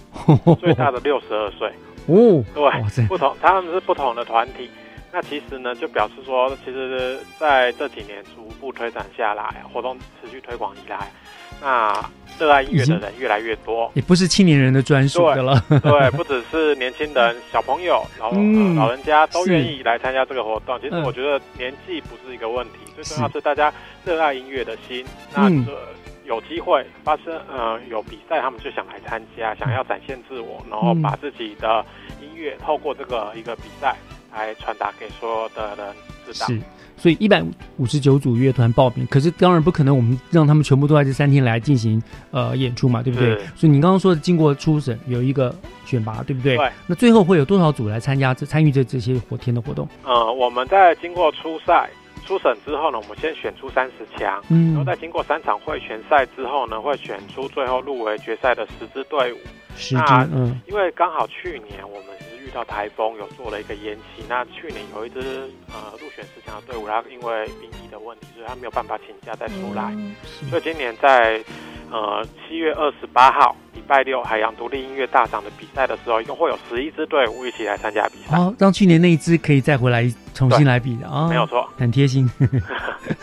[0.62, 1.70] 最大的六十二岁。
[2.08, 4.70] 哦，对，不同，他们是不同的团体。
[5.12, 11.12] 那其实呢，就表示说，其实在这几年逐步推展下来，活动持续推广以来，
[11.62, 11.94] 那
[12.40, 15.64] 热爱音乐的人越来越多，也不是青年人的专属的了。
[15.70, 18.32] 对，不只是年轻人、小朋友、老
[18.76, 20.80] 老人家都愿意来参加这个活动。
[20.82, 23.72] 其实我觉得年纪不是一个问题，最重要是大家
[24.04, 25.06] 热爱音乐的心。
[25.32, 25.48] 那
[26.26, 31.86] 有机会发生，呃，有比赛，他们就想来参加，想要展现自我，然后把自己的
[32.22, 33.96] 音乐透过这个一个比赛
[34.34, 35.94] 来传达给所有的人
[36.26, 36.48] 知道。
[36.48, 36.60] 是，
[36.96, 37.44] 所以一百
[37.78, 43.36] 五十九组乐团报名，可是当然不可能，我们让他们全部都在这三天来进行呃演出嘛，对不对？
[43.56, 45.54] 所以你刚刚说的经过初审有一个
[45.86, 46.56] 选拔，对不对？
[46.56, 46.72] 对。
[46.88, 49.86] 那最后会有多少组来参加这参与这这些活天的活动？
[50.06, 51.90] 呃，我们在经过初赛。
[52.26, 59.38] 初审之后呢，我们先选出三十强，嗯然后再经过三场会选赛之后呢，会选出最后入围决赛的十支队伍。
[59.76, 64.24] 十支，嗯，因为刚好去年我们是遇到台风，有做了一个延期。
[64.30, 69.92] 那去年有一支呃入选十强的队伍，他因为兵役的问题，所以他没有办法请假再出来。
[70.50, 71.44] 所以今年在
[71.94, 78.36] 呃七月二十八号礼拜六海洋独立音乐大赏的比赛的时候，一共会有十一支队伍一起来参加比赛。
[78.36, 80.12] 哦，让去年那一支可以再回来。
[80.34, 82.28] 重新来比的啊，没有错，很贴心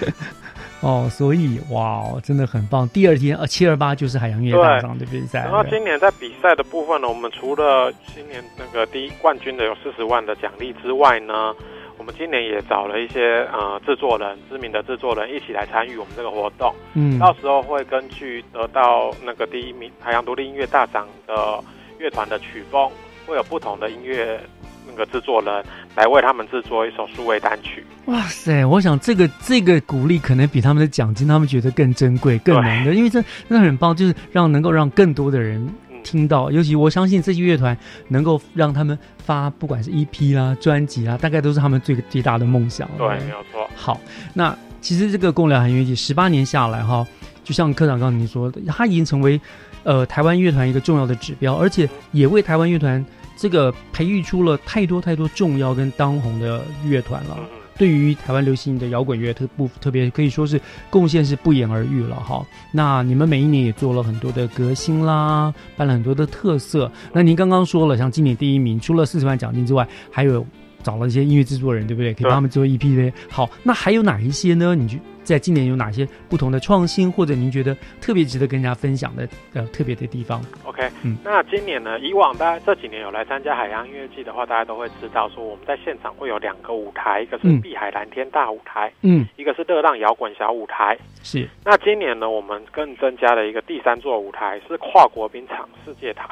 [0.81, 2.89] 哦，所以哇，真的很棒。
[2.91, 5.41] 第二天呃，七二八就是海洋音乐大奖的比赛。
[5.41, 11.53] 然后今年在比赛的部分呢，我们除了今年那个第一冠军的有四十万的奖励之外呢，
[12.01, 16.75] 我们今年也找了一些呃制作人，知名的制作人一起来参与我们这个活动。
[16.95, 21.63] 嗯，到时候会根据得到那个第一名海洋独立音乐大奖的
[21.99, 22.91] 乐团的曲风，
[23.27, 24.41] 会有不同的音乐。
[24.89, 27.85] 那个制作人来为他们制作一首数位单曲。
[28.07, 28.65] 哇塞！
[28.65, 35.65] 我想这个这个鼓励可能比他们的奖金他们觉得更珍贵、更难得，因为这真的很棒，就是让能够让更多的人
[36.03, 36.51] 听到。
[36.51, 37.77] 尤其我相信这些乐团
[38.09, 42.89] 能够让他们发，不管是 EP 啦、专辑啦，大概都是他们最最大的梦想。
[42.99, 43.69] 对，没有错。
[43.75, 44.01] 好，
[44.35, 47.07] 那其实这个共疗韩乐季十八年下来哈，
[47.45, 49.41] 就像科长刚才您说的，它已经成为
[49.85, 53.05] 呃台湾乐团一个重要的指标，而且也为台湾乐团。
[53.37, 57.39] 这个培育出了太多太多重要跟当红的乐团了，
[57.81, 62.47] 对于台湾流行的摇滚乐特不特别可以说是贡献是不言而喻了哈。
[62.71, 66.93] 那你们每一年也做了很多的革新啦，办了很多的特色。
[67.11, 70.47] 那您刚刚说了，像今年第一名，除了四十万奖金之外，还有
[70.83, 72.13] 找了一些音乐制作人，对不对？
[72.13, 73.11] 可以帮他们做 EP 的。
[73.31, 74.75] 好，那还有哪一些呢？
[74.75, 74.99] 你就。
[75.31, 90.99] 在今年有哪些不同的创新，或者您觉得特别值得跟大家分享的呃特别的地方？OK，嗯，那今年呢，以往大家这几年有来参加海洋音乐季的话，大家都会知道说我们在现场会有两个舞台，一个是碧海蓝天大舞台，嗯，一个是热浪摇滚小舞台。
[91.23, 91.49] 是。
[91.65, 96.29] 那今年呢，我们更增加了一个第三座舞台，是跨国冰场世界台。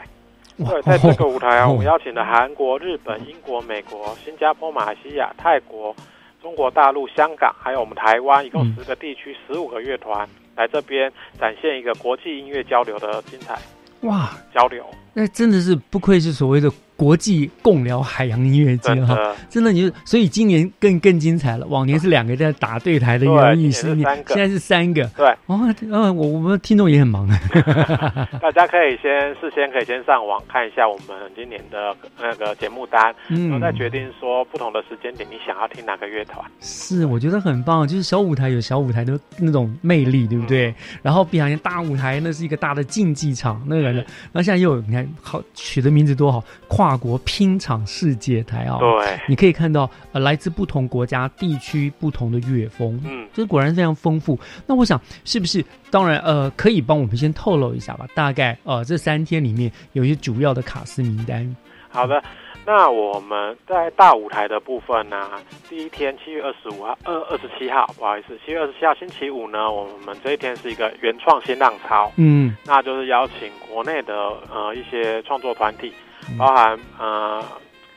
[0.56, 5.94] 对，在这个舞台啊，我们邀请了韩国、日本、英国、美国、新加坡、马来西亚、泰国。
[6.42, 13.58] 中国大陆、香港，还有我们台湾，一共十个地区、十五个乐团来这边展现一个国际音乐交流的精彩
[14.02, 14.84] 哇交流。
[15.12, 16.70] 那真的是不愧是所谓的。
[16.98, 21.64] 国际共聊海洋音乐节哈，真的你就所以今年更更精彩了。
[21.68, 23.94] 往年是两个在打对台的原意是
[24.26, 25.04] 现在是三个。
[25.16, 27.38] 对，哦，呃，我我们听众也很忙啊。
[28.42, 36.44] 大家可以先事先可以先上网看一下我们今年的那个节目单，然后再决定说不同的时间点你想要听哪个乐团。
[36.58, 40.74] 是，我觉得很棒，就是小舞台有小舞台的那种魅力，对不对？
[41.00, 44.04] 然后比方大舞台那是一个大的竞技场，那个，然
[44.34, 46.87] 后现在又有你看好取的名字多好，跨。
[46.88, 54.38] 跨国拼场世界台啊，对，你可以看到呃来自不同国家地区不同的乐风，嗯，这果然非常丰富。
[54.66, 58.06] 那我想是不是当然呃可以帮我们先透露一下吧？
[58.14, 61.54] 大概呃这三天里面有一些主要的卡司名单。
[61.90, 62.22] 好的，
[62.70, 65.30] 那我们在大舞台的部分呢，
[65.70, 74.14] 第一天七月二十五号，二二十七号，不好意思，七月二十七号星期五呢，我们这一天是一个原创新浪潮，嗯，那就是邀请国内的
[74.52, 75.90] 呃一些创作团体，
[76.38, 77.42] 包含呃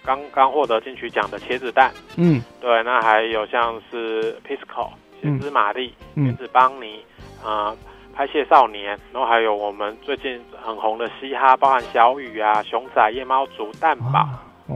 [0.05, 4.87] 刚刚获得金曲奖的茄子蛋，嗯，对，那还有像是 Pisco、
[5.21, 5.21] 嗯。
[5.21, 6.27] 先知玛丽、嗯。
[6.27, 7.03] 原子邦尼，
[7.43, 7.75] 啊。
[8.13, 14.27] 拍谢少年，然后还有我们最近很红的嘻哈，包含小雨啊、熊仔、夜猫族、蛋堡，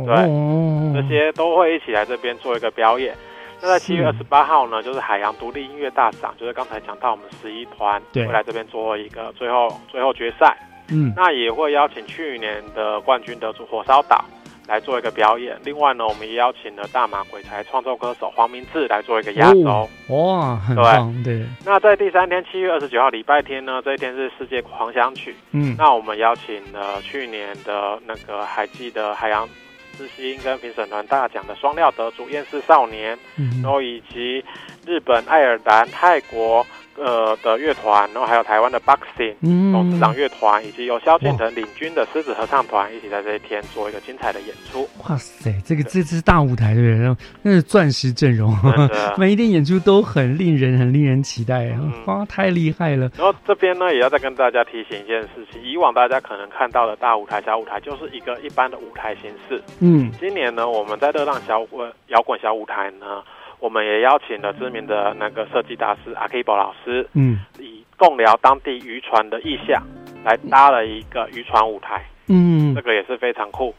[0.05, 3.15] 对，哦这些都会一起来这边做一个表演。
[3.61, 10.57] 那在七月二十八号呢，就是海洋独立音乐大赏，就是刚才讲到我们十一团对会来这边做一个最后最后决赛。
[10.89, 14.23] 嗯那也会邀请去年的冠军得主火烧岛
[14.67, 15.57] 来做一个表演。
[15.63, 19.67] 另外呢，我们也邀请了大马鬼才创作歌手黄明志来做一个压轴。
[19.67, 25.35] 哦哇，很对棒，对，那在第三天，七月二十九号礼拜天呢，这一天是世界狂想曲。
[25.53, 29.49] 嗯那我们邀请了去年的那个还记得海洋
[29.97, 34.43] 之星跟评审团大奖的双料得主厌世少年，嗯然后以及
[34.85, 36.65] 日本、爱尔兰、泰国
[36.97, 44.87] 呃的乐团，然后还有台湾的 Boxing 嗯董事长乐团，以及由萧敬腾领军的狮子合唱团一起在这一天做一个精彩的演出。
[45.07, 46.97] 哇塞，这个这次大舞台对不对？
[46.97, 48.53] 然后那是钻石阵容，
[49.17, 53.11] 每一天演出都很令人很令人期待，嗯哇，太厉害了。
[53.17, 59.61] 然后这边呢，也要再跟大家提醒一件事情：以往大家可能看到的大舞台、小舞台，就是一个一般的舞台形式。
[59.79, 63.21] 嗯今年呢，我们在热浪小滚摇滚小舞台呢，
[63.59, 69.81] 我们也邀请了知名的那个设计大师阿 K 宝老师，嗯以共聊当地渔船的意象
[70.23, 73.73] 来搭了一个渔船舞台，嗯这，个也是非常酷。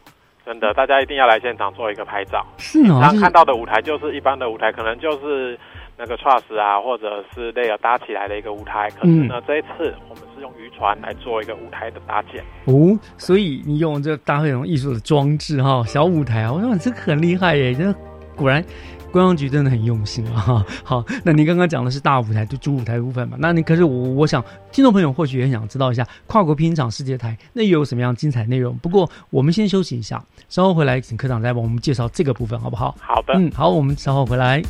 [0.44, 2.46] 真的，大家一定要来现场做一个拍照。
[2.56, 5.58] 是哦，就是常看到的舞台就是一般的舞台，可能就是
[5.98, 8.88] 那个 truss 啊，或者是那个搭起来的一个舞台。
[8.90, 12.44] 可是嗯呢，这一次我们是用渔船来做一个舞台的搭建。
[12.66, 17.92] 哦，所以你用这搭配这种艺术的装置哈，小舞台啊，我说这个很厉害耶，这
[18.36, 18.64] 果然。
[19.12, 20.64] 观光局真的很用心啊！
[20.84, 23.36] 好，那您刚刚讲的是大舞台，就主舞台部分嘛？
[23.40, 28.76] 那你可是我，我想听众朋友或许也很想知道一下跨国拼场世界台那又有什么样精彩内容？
[28.78, 32.94] 不过我们先休息一下，稍后回来请科长再帮我们介绍这个部分，好不好？
[33.00, 34.62] 好的，嗯，好，我们稍后回来。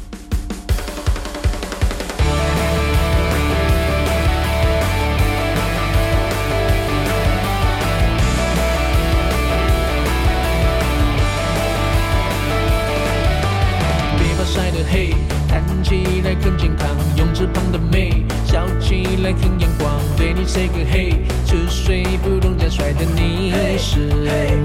[23.89, 24.01] 是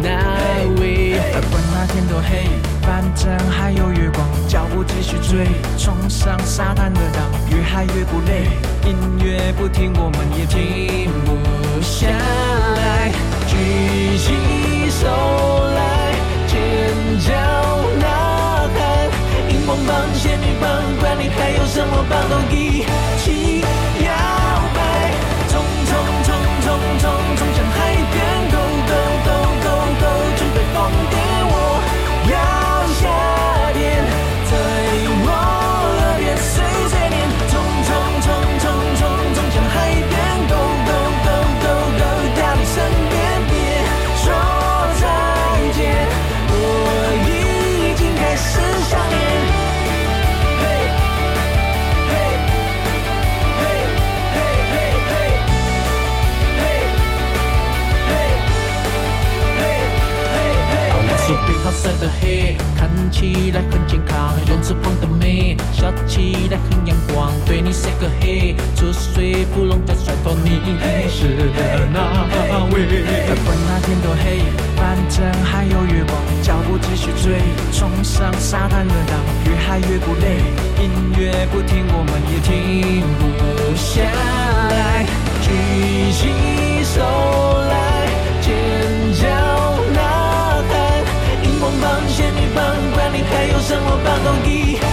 [0.01, 0.09] 哪
[0.80, 1.13] 位？
[1.51, 2.49] 管那天多黑，
[2.82, 5.45] 反正还有月光，脚步继续追，
[5.78, 8.49] 冲上沙滩的浪，越嗨越不累，
[8.89, 11.00] 音乐不停，我们也听
[62.01, 70.59] 的黑，看起来很健康，泳池旁的美，笑起来很阳光，对你 say 个 hey，出水芙蓉再甩头，你。
[71.07, 71.27] 是
[71.93, 71.99] 哪
[72.71, 72.87] 位？
[73.45, 74.41] 管那天多黑，
[74.75, 77.39] 反正还有月光，脚步继续追，
[77.71, 80.41] 冲上沙滩的浪，越嗨越不累，
[80.81, 80.89] 音
[81.19, 84.01] 乐不停，我们也停不下
[84.71, 85.05] 来，
[85.43, 85.51] 举
[86.11, 86.21] 起
[86.83, 86.99] 手
[87.69, 87.73] 来，
[92.55, 94.90] 帮管理还有生活八后羿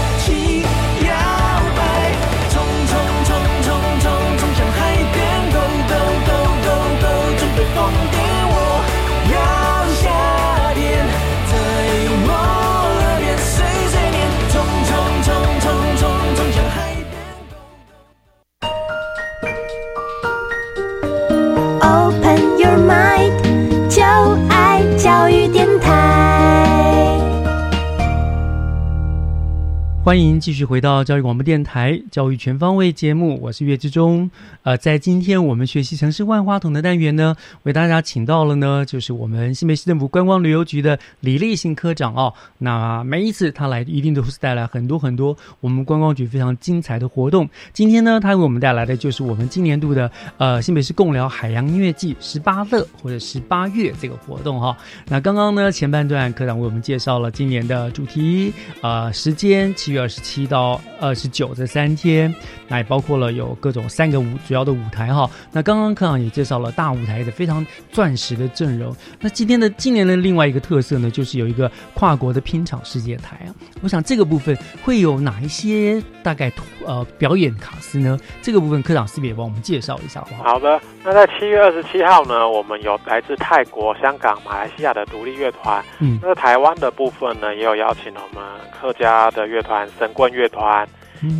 [30.08, 34.30] 欢迎继续回到教育广播电台教育全方位节目，我是岳志忠。
[34.62, 42.32] 呃，在今天我们学习城市万花筒的单元呢，为大家请到了呢，就是我们新北市政府观光旅游局的李立新科长哦。
[42.56, 47.46] 那每一次他来，一定都是带来很多很多我们观光局非常精彩的活动。
[47.74, 54.74] 今天呢，他为我们带来的就是我们今年度的呃新北市共聊海洋音乐季十八乐或者十八月这个活动哈。
[55.06, 58.50] 那刚刚呢前半段科长为我们介绍了今年的主题，
[58.80, 59.97] 呃，时间七月。
[59.98, 62.34] 二十七到二十九这三天，
[62.66, 65.28] 那也包括了有各种三个舞主要的舞台哈。
[65.52, 68.94] 那刚刚科长也介绍了大舞台的非常钻石的阵容。
[69.20, 73.54] 那今天的今年的另外一个特色呢，就是有一个跨国的拼场世界台啊。
[73.82, 76.52] 我想这个部分会有哪一些大概
[76.84, 78.18] 呃表演卡司呢？
[78.42, 80.42] 这个部分科长是不是也帮我们介绍一下好不好？
[80.44, 80.80] 好的。
[81.04, 85.82] 那在七月二十七号呢，我们有来自泰国、香港、马来西亚的独立乐团。
[86.00, 86.18] 嗯。
[86.22, 88.44] 那台湾的部分呢，也有邀请了我们
[88.78, 89.87] 客家的乐团。
[89.98, 90.86] 神棍乐团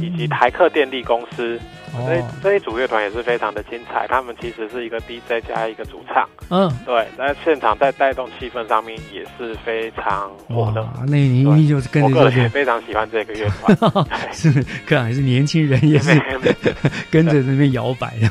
[0.01, 1.59] 以及台客电力公司，
[2.07, 4.07] 这这一组乐团也是非常的精彩。
[4.09, 10.84] 他们其实是一个 DJ 加一个主唱，嗯，对，在现场在带动气氛上面也是非常火的。
[11.07, 14.51] 那你你就是跟着也非常喜欢这个乐团， 是
[14.86, 16.20] 可能还是年轻人也是
[17.11, 18.28] 跟着那边摇摆的。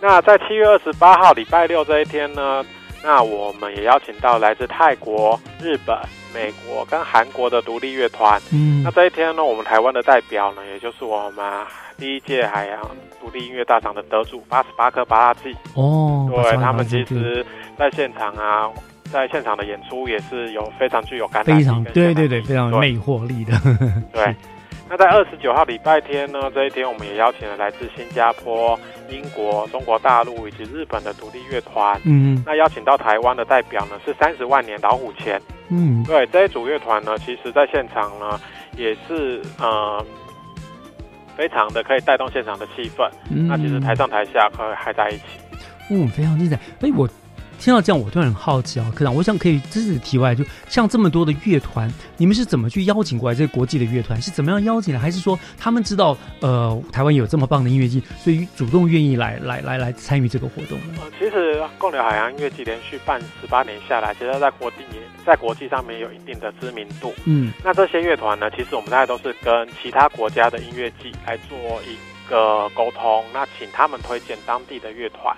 [0.00, 2.62] 那在七月二十八号礼拜六这一天呢？
[3.04, 5.94] 那我们也邀请到来自泰国、日本、
[6.32, 8.40] 美国跟韩国的独立乐团。
[8.50, 11.44] 嗯，那这一天呢，我们台湾的代表呢，也就是我们
[11.98, 12.80] 第一届海洋
[13.20, 15.54] 独立音乐大赏的得主八十八颗巴拉季。
[15.74, 17.44] 哦，对他们其实
[17.78, 18.70] 在现场啊，
[19.12, 23.52] 在现场的演出也是有非常具有感染力，非常对对对，非常有魅惑力的。
[24.12, 24.34] 对。
[24.88, 28.78] 那在二十九号礼拜天呢，这一天我们也邀请了来自新加坡、
[29.08, 31.98] 英国、中国大陆以及日本的独立乐团。
[32.04, 35.40] 嗯，那邀请到台湾的代表呢是三十万年老虎钳。
[35.70, 38.38] 嗯，对，这一组乐团呢，其实在现场呢
[38.76, 40.04] 也是呃
[41.34, 43.10] 非常的可以带动现场的气氛。
[43.48, 45.24] 那其实台上台下可以嗨在一起。
[45.90, 46.56] 嗯，非常精彩。
[46.82, 47.08] 哎，我。
[47.58, 54.20] 听到这样，我突然很好奇啊，科长，我想可以这是题外，就像这么多的乐团，你们是怎么去邀请过来这个国际的乐团？
[54.20, 55.00] 是怎么样邀请的？
[55.00, 60.94] 还是说他们知道呃台湾有这么棒的音乐季，所以主动愿意来来来来参与这个活动呢？
[61.00, 67.14] 呃，其实共流海洋音乐季连续办十八年下来，其实在国际也在国际上面有一定的知名度。
[67.24, 71.96] 嗯，那这些乐团呢，其实我们大概都是跟其他国家的音乐季来做一
[72.28, 75.36] 个沟通，那请他们推荐当地的乐团。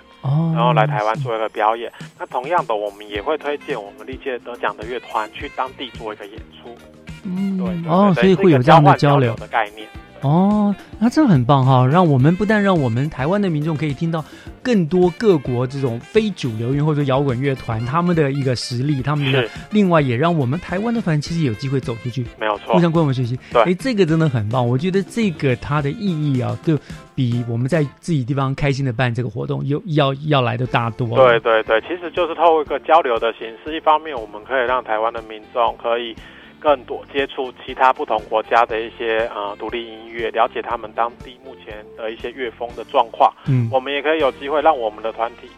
[0.53, 6.75] 然后来台湾做一个表演，那同样的，我们也会推荐我们历届得奖的乐团去当地做一个演出。
[7.23, 9.87] 嗯，对，哦，所以会有这样的交流的概念。
[10.21, 11.85] 哦，那这很棒哈！
[11.85, 14.23] 让我们不但让我们台湾的民众可以听到
[14.63, 23.37] 更多各国这种非主流乐或者摇滚乐团他们的一个实力，他们的另外也让我们台湾的团其实有机会走出去，没有错，互相跟我们学习。
[23.51, 26.77] 对，哎，这个真的很棒，我觉得这个它的意义啊，就
[27.13, 31.07] 比我们在自己地方开心的办这个活动有要要来的大多。
[31.15, 36.15] 对对对，其实就是透过一个交流的形式，一方面我们可以让台湾的民众可以。
[36.59, 43.33] 更多接触其他不同国家的一些呃独立音乐，了解他们当地目前的一些乐风的状况。
[43.47, 45.49] 嗯，我们也可以有机会让我们的团体、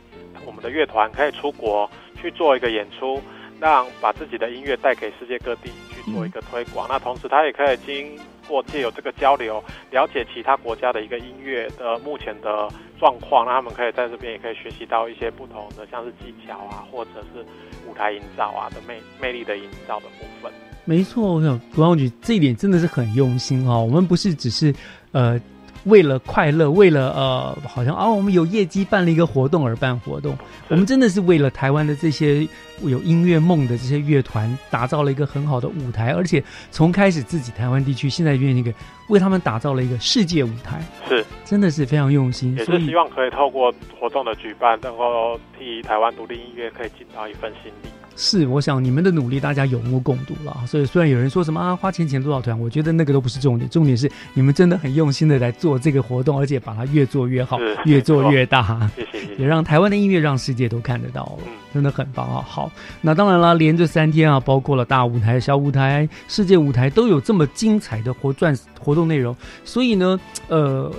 [0.46, 1.90] 我们的乐团可以出国
[2.22, 3.22] 去做一个演出，
[3.60, 6.88] 让把自己的音乐带给世界各地去做一个推广。
[6.90, 12.68] 那同时，他也可以经过借由这个交流，了解其他国家的一个音乐的目前的
[13.00, 13.46] 状况。
[13.46, 17.46] 那他们可以在这边也可以学习到一些不同的，像是技巧啊，或者是
[17.88, 20.52] 舞台营造啊的魅魅力的营造的部分。
[20.90, 23.78] 没错，我想国光局这一点真的是很用心哈。
[23.78, 24.74] 我们不是只是
[25.12, 25.40] 呃
[25.84, 30.36] 为了快乐，为了呃好像啊我们有业绩办了一个活动而办活动，
[30.68, 32.48] 我们真的是为了台湾的这些
[32.82, 38.74] 有音乐梦的这些乐团打造了一个很好的舞台，而且从开始自己台湾地区，现在愿意给
[39.10, 47.90] 为他们打造了一个世界舞台，是真的是非常用心，也是希望可以透过活动的举办，能够替台湾独立音乐可以尽到一份心力。
[48.22, 50.62] 是，我想你们的努力大家有目共睹了。
[50.68, 58.92] 所以虽然有人说什么啊花钱钱多少团，我觉得那个都不是重点，重点是你们真的很用心的来做这个活动，而且把它越做越好，越做越大。
[58.94, 62.44] 谢谢，也让台湾的音乐让世界都看得到了，真的很棒啊！
[62.46, 70.92] 好，那当然了，连着三天啊，包括了大舞台、小舞台、世界舞台，都有这么精彩的活转活动内容，所以呢，呃，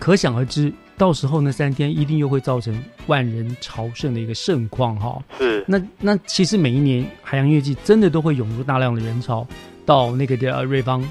[0.00, 0.72] 可想而知。
[0.96, 2.76] 到时候那三天一定又会造成
[3.06, 5.22] 万人朝圣的一个盛况哈。
[5.38, 5.64] 是。
[5.66, 9.46] 那那其实每一年海洋月季真的都会涌入大量的人潮
[9.84, 11.02] 到那个的瑞芳、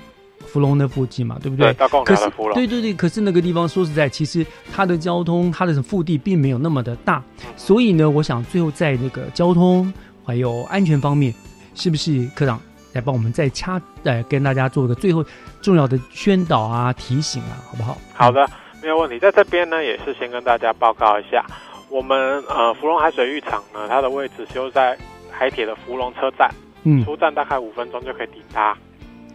[0.45, 1.67] 芙蓉那附近嘛，对不对？
[1.67, 2.53] 对，到贡寮的芙蓉。
[2.53, 7.23] 对对对，可是那个地方说实在，其实它的交通、它的腹地并没有那么的大，
[7.57, 9.91] 所以呢，我想最后在那个交通
[10.23, 11.34] 还有安全方面，
[11.75, 12.59] 是不是科长
[12.93, 15.25] 来帮我们再掐呃跟大家做个最后
[15.61, 17.97] 重要的宣导啊提醒啊，好不好？
[18.13, 18.47] 好的，
[18.84, 19.17] 没有问题。
[19.17, 21.45] 在这边呢，也是先跟大家报告一下，
[21.89, 24.97] 我们呃芙蓉海水浴场呢，它的位置就在
[25.31, 26.49] 海铁的芙蓉车站，
[26.84, 28.77] 嗯出站大概五分钟就可以抵达。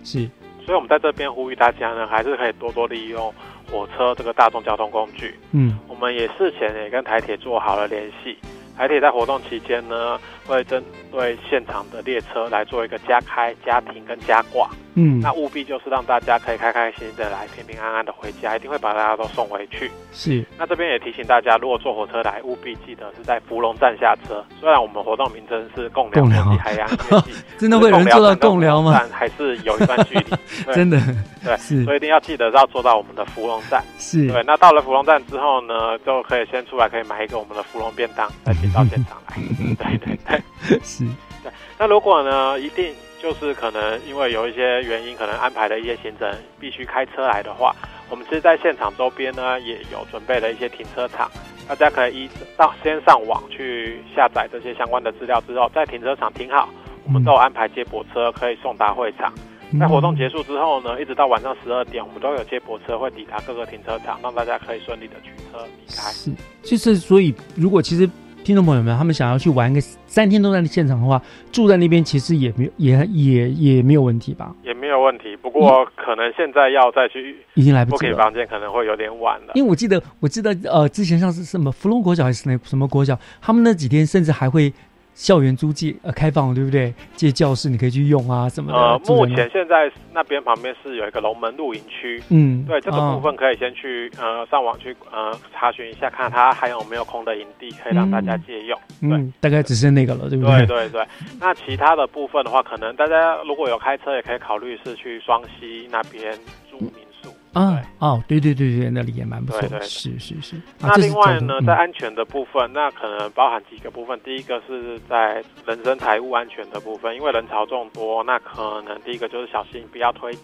[0.04, 0.28] 是，
[0.64, 3.32] 所以我们在这边呼吁大家呢，还是可以多多利用
[3.72, 5.34] 火车这个大众交通工具。
[5.52, 8.36] 嗯我们也事前也跟台铁做好了联系，
[8.76, 14.68] 台铁在活动期间呢，会针对现场的列车来做一个加开、加停跟加挂。
[14.98, 15.20] 嗯。
[15.20, 19.88] 那务必就是让大家可以开开心心的来，平平安安的回家，一定会把大家都送回去。
[20.12, 24.44] 是，那这边也提醒大家，如果坐火车来，务必记得是在芙蓉站下车。
[24.58, 28.92] 虽然我们活动名称是共聊国际海洋音乐季， 真的会有人做到共聊吗？
[28.98, 30.24] 但还是有一段距离，
[30.66, 30.74] 对。
[30.74, 31.00] 真的。
[31.44, 31.84] 对，是。
[31.84, 33.80] 所以一定要记得要坐到我们的芙蓉站。
[33.98, 34.26] 是。
[34.26, 39.36] 对，那到了芙蓉站之后呢，就可以先出来，可以买一个我们的芙蓉便当，再请到现场来。
[39.78, 40.80] 对对对。
[40.82, 41.04] 是，
[41.42, 47.74] 对，那如果呢，一定就是可能因为有一些原因，可能安排了一些行程必须开车来的话，
[48.08, 51.30] 我们其实在现场周边呢也有准备了一些停车场，
[51.68, 56.68] 大家可以一上先上网去下载这些相关的资料之后，在停车场停好，
[57.04, 59.32] 我们都有安排接驳车可以送达会场。
[59.78, 66.10] 在活动结束之后呢，一直到晚上十二点，我们都有接驳车会抵达各个停车场，让大家可以顺利的取车离开。
[66.10, 66.30] 是，
[66.62, 68.08] 就是所以，如果其实
[68.44, 71.20] 听众朋友们他们想要去玩个三天都在现场的话，
[71.52, 74.54] 住在那边其实也没有也也也没有问题吧？
[74.62, 79.52] 也没有问题，不过可能现在要再去已经来不及了房间，可能会有点晚了。
[79.54, 84.72] 因为我记得，我记得呃，之前像是什么芙蓉国小还是那什么国小，他们那几天甚至还会
[85.18, 86.94] 校园租借呃开放，对不对？
[87.16, 88.78] 借教室你可以去用啊什么的。
[88.78, 98.78] 呃，目前现在那边旁边是有一个龙门露营区，嗯对这个哦部分可以先去呃上网去呃查询一下，看它还有没有空的营地可以让大家借用。
[99.02, 101.06] 嗯，大概只剩那个了，对不对对对对，
[101.40, 106.32] 那其他的部分的话，可能大家如果有开车，也可以考虑是去双溪那边
[106.70, 107.07] 住民宿。
[107.54, 110.56] 啊哦，对对对对，那里也蛮不错的，对对对是是是。
[110.80, 114.18] 啊那另外呢，嗯在安全的部分，那可能包含几个部分。
[114.24, 120.40] 第一个是在人身财物安全的部分，因为人潮众多，那可能第一个就是小心不要推挤。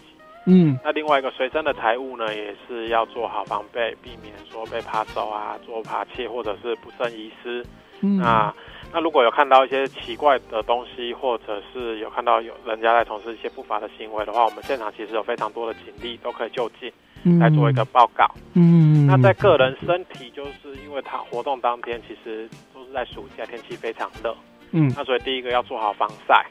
[0.47, 7.65] 嗯那另外一个随身的财物呢，也是要做好防备，避免说被扒手啊、做扒窃或者是不慎遗失。
[8.01, 8.53] 嗯那
[8.93, 16.91] 那如果有看到一些奇怪的东西，或者是有看到有人家在从事一些不法的行为的话，我们现场其实有非常多的警力都可以就近
[17.23, 18.25] 嗯来做一个报告。
[18.53, 24.33] 嗯，那在个人身体，就是因为他活动当天其实都是在暑假，天气非常热，
[24.71, 26.45] 嗯那所以第一个要做好防晒。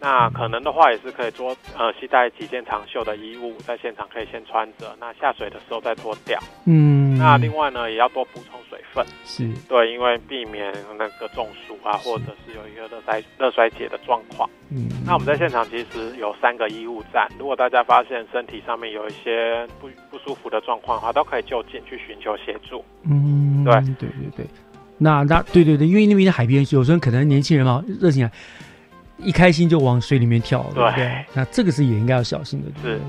[0.00, 6.40] 那可能的话也是可以做呃携带几件长袖的衣物，在现场可以先穿着，那下水的时候再脱掉。
[6.64, 9.46] 嗯，那另外呢，也要多补充水分，是。
[9.68, 14.48] 对，因为避免那个中暑啊，或者是有一个热衰热衰竭的状况。
[14.70, 22.82] 嗯，那我们在现场其实有三个医务站，如果大家发现身体上面有一些不不舒服的状况的话，都可以就近去寻求协助。
[23.04, 23.74] 嗯，对。
[23.98, 24.46] 对对对，
[24.96, 28.30] 那那对对对，因为那边的海边有时候可能年轻人嘛热情啊，
[29.22, 31.24] 一开心就往水里面跳，对不对对？
[31.34, 33.00] 那这个是也应该要小心的，对是？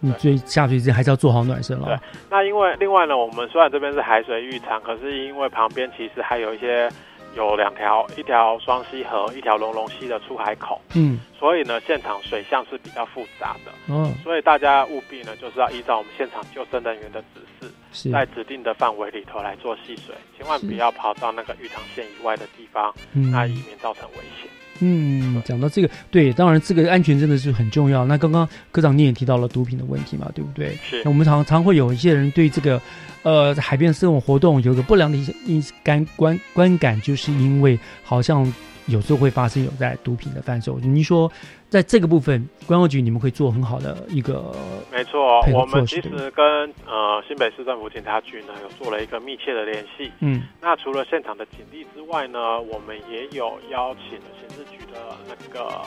[0.00, 1.98] 你最下水之前还是要做好暖身了对。，
[2.30, 6.90] 那因为另外呢，我们虽然这边是海水浴场，可是因为旁边其实还有一些
[7.36, 13.72] 有两条，一条双溪河，一条龙龙溪的出海口，嗯，所以呢，现场水象是比较复杂的。
[13.88, 24.50] 嗯，所以大家务必呢，就是要依照我们现场救生人员的指示，是在指定的范围里头来做戏水，千万不要跑到那个浴场线以外的地方，嗯那以免造成危险。
[24.80, 28.04] 嗯，讲到这个，对，当然这个安全真的是很重要。
[28.06, 30.76] 那刚刚科长你也提到了毒品的问题嘛，对不对？
[30.82, 32.80] 是那我们常常会有一些人对这个，
[33.22, 38.52] 呃，在海边生活活动有一个不良的一些印感观观感，就是因为好像
[38.88, 40.78] 有时候会发生有在毒品的贩售。
[40.80, 41.30] 您说
[41.68, 44.54] 在这个部分，观光局你们会做很好的一个
[44.90, 46.44] 没错我们其实跟
[46.86, 50.10] 呃新北市政府警察局呢有做了一个密切的联系。
[50.20, 55.82] 嗯，那除了现场的警力之外呢，我们也有邀请了刑事局的那个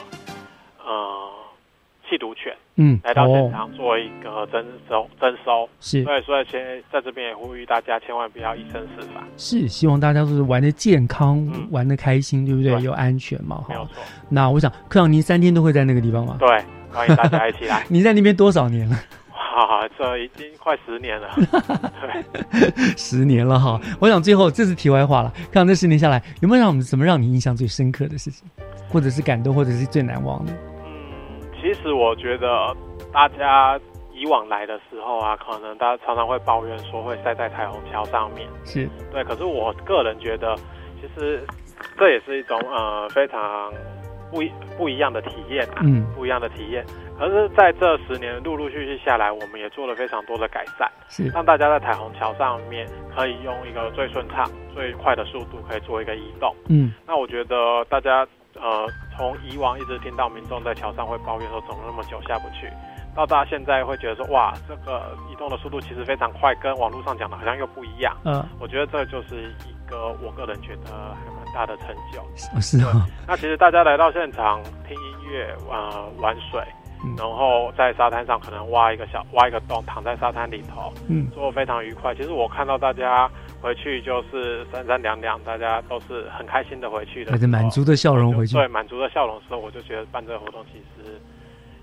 [0.86, 1.30] 呃
[2.12, 5.68] 缉毒犬，嗯来到现哦场做一个征收征收。
[5.80, 9.24] 是所以，所以先在这边也呼吁大家千万不要以身试法。
[9.38, 12.72] 是希望大家都是玩的健康，嗯玩的开心，对不对？
[12.82, 13.66] 又安全嘛，哈。
[13.70, 14.04] 没有错。
[14.28, 16.36] 那我想，科长您三天都会在那个地方吗？。
[16.38, 16.48] 对，
[16.92, 18.98] 欢迎大家一起来 你在那边多少年了？
[19.56, 21.30] 哇，这已经快十年了。
[21.36, 23.80] 对， 十年了哈。
[24.00, 25.32] 我想最后这是题外话了。
[25.48, 28.46] 科长这十年下来，有没有让我们什么让你印象最深刻的事情，
[28.90, 30.54] 或者是感动，或者是最难忘的？
[31.62, 32.76] 其实我觉得
[33.14, 33.80] 大家
[34.12, 38.48] 以往来的时候啊，可能大家常常会抱怨说会晒在彩虹桥上面。
[38.66, 40.56] 是对，可是我个人觉得，
[41.00, 41.46] 其实
[41.98, 43.72] 这也是一种呃非常
[44.32, 46.84] 不一不一样的体验啊，嗯不一样的体验。
[47.18, 56.56] 可是在这十年陆陆续续下来，我们也做了非常多的改善，是让大家在彩虹桥上面可以用一个最顺畅、最快的速度可以做一个移动。
[56.70, 58.28] 嗯那我觉得大家
[58.62, 62.72] 呃，从以往一直听到民众在桥上会抱怨说怎么那么久下不去，
[63.16, 68.16] 到大家现在会觉得说哇，这个移动的速度其实非常快，跟网络上讲的好像又不一样。
[68.24, 72.22] 嗯我觉得这就是一个我个人觉得还蛮大的成就。
[72.22, 76.62] 哦是啊，那其实大家来到现场听音乐，呃，玩水，
[77.04, 82.14] 嗯然后在沙滩上可能挖一个小挖一个洞，躺在沙滩里头，嗯做非常愉快。
[82.14, 83.30] 其实我看到大家
[83.62, 91.22] 回去就是三三两两，大家都是很开心的回去的带着满足的笑容回去对，满足的笑容的时候，我就觉得办这个活动其实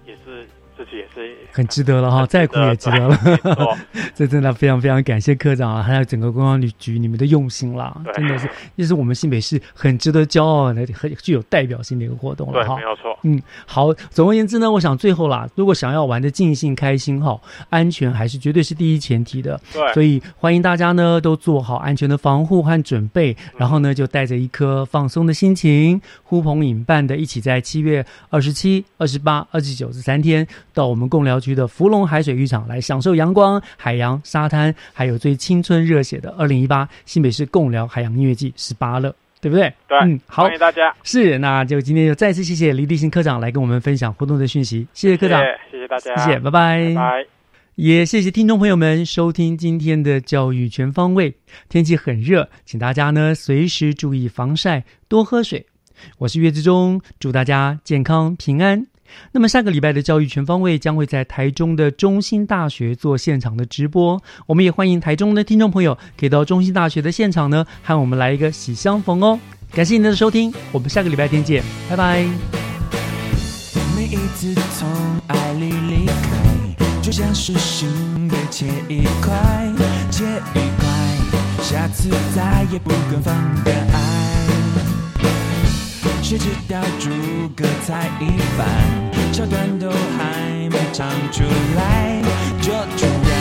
[0.04, 0.46] 也是
[0.78, 3.18] 自己也是很值得了哈，再苦也值得了。
[4.14, 12.82] 这真的非常非常感谢科长啊，还有整个公安旅局你们的用心啦，真的是，这是我们新北市很值得骄傲的、很具有代表性的一个活动了对，哈没。
[12.82, 13.18] 有错。
[13.24, 13.92] 嗯，好。
[14.10, 17.36] 总而言之呢，我想最后啦，如果想要玩的尽兴开心哈，
[17.70, 19.60] 安全还是绝对是第一前提的。
[19.72, 30.46] 对所以欢迎大家呢都做好安全的防护和准备，然后呢就带着一颗放松的心情，呼朋引伴的一起在七月二十七、二十八、二十九这三天，
[30.78, 39.12] 到我们贡寮区的福隆海水浴场来享受阳光、海洋、沙滩，还有最青春热血的二零一八新北市贡寮海洋音乐季十八乐。
[39.40, 39.72] 对不对？
[39.86, 40.92] 对，嗯，好，欢迎大家。
[41.04, 47.26] 是，那就今天就再次谢谢李立新科长来跟我们分享活动的讯息，谢谢科长，谢谢谢谢大家，谢谢，拜拜，拜拜。
[47.76, 51.32] 也谢谢听众朋友们收听今天的教育全方位。
[51.68, 55.64] 天气很热，请大家呢随时注意防晒，多喝水。
[56.18, 58.84] 我是岳志忠，祝大家健康平安。
[59.32, 69.38] 那么下个礼拜的教育全方位将会在台中的中心大学做现场的直播，我们也欢迎台中的听众朋友可以到中心大学的现场呢，和我们来一个喜相逢哦。
[69.72, 72.24] 感谢您的收听，我们下个礼拜天见，拜拜。
[73.94, 74.88] 每一次从
[75.26, 77.88] 爱里离开，就像是心
[78.28, 79.34] 被切一块，
[80.10, 84.17] 切一块，下次再也不敢放的爱。
[86.28, 87.08] 谁知道诸
[87.56, 88.68] 葛才一半，
[89.32, 91.42] 桥段都还没唱出
[91.74, 92.20] 来，
[92.60, 93.32] 就突然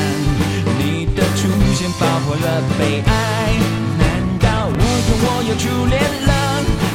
[0.79, 3.11] 你的出现爆破了悲哀。
[3.99, 4.07] 难
[4.39, 6.31] 道我有我有初恋了？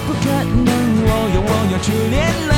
[0.06, 0.24] 不可
[0.64, 0.72] 能，
[1.04, 2.16] 我有我有初恋
[2.48, 2.52] 了。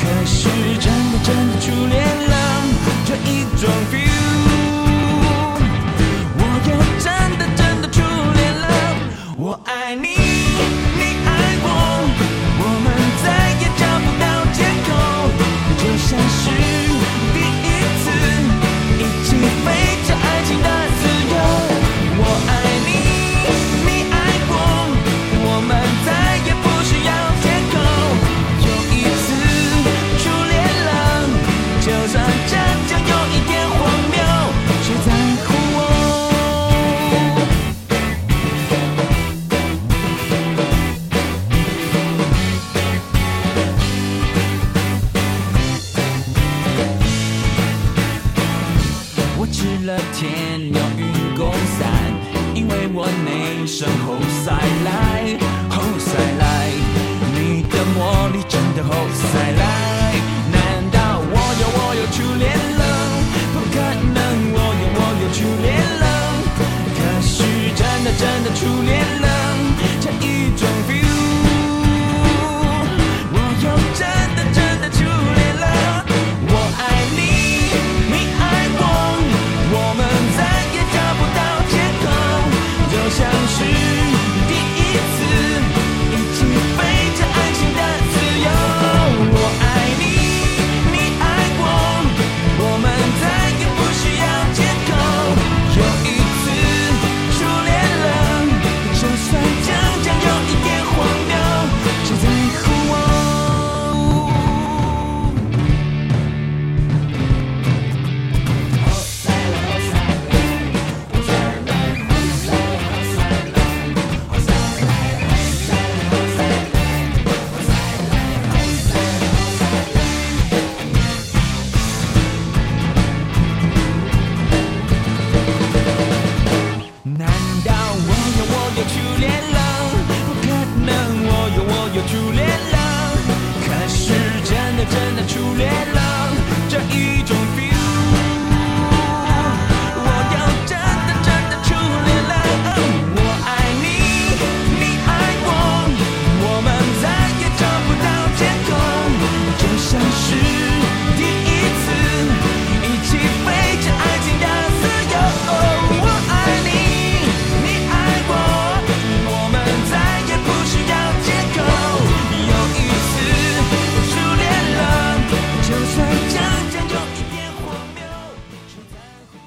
[0.00, 0.48] 可是
[0.80, 2.34] 真的真的初恋了，
[3.04, 4.08] 这一种 feel，
[6.38, 8.00] 我又真的真的初
[8.32, 8.66] 恋了。
[9.36, 10.17] 我爱，你
[16.26, 16.50] 是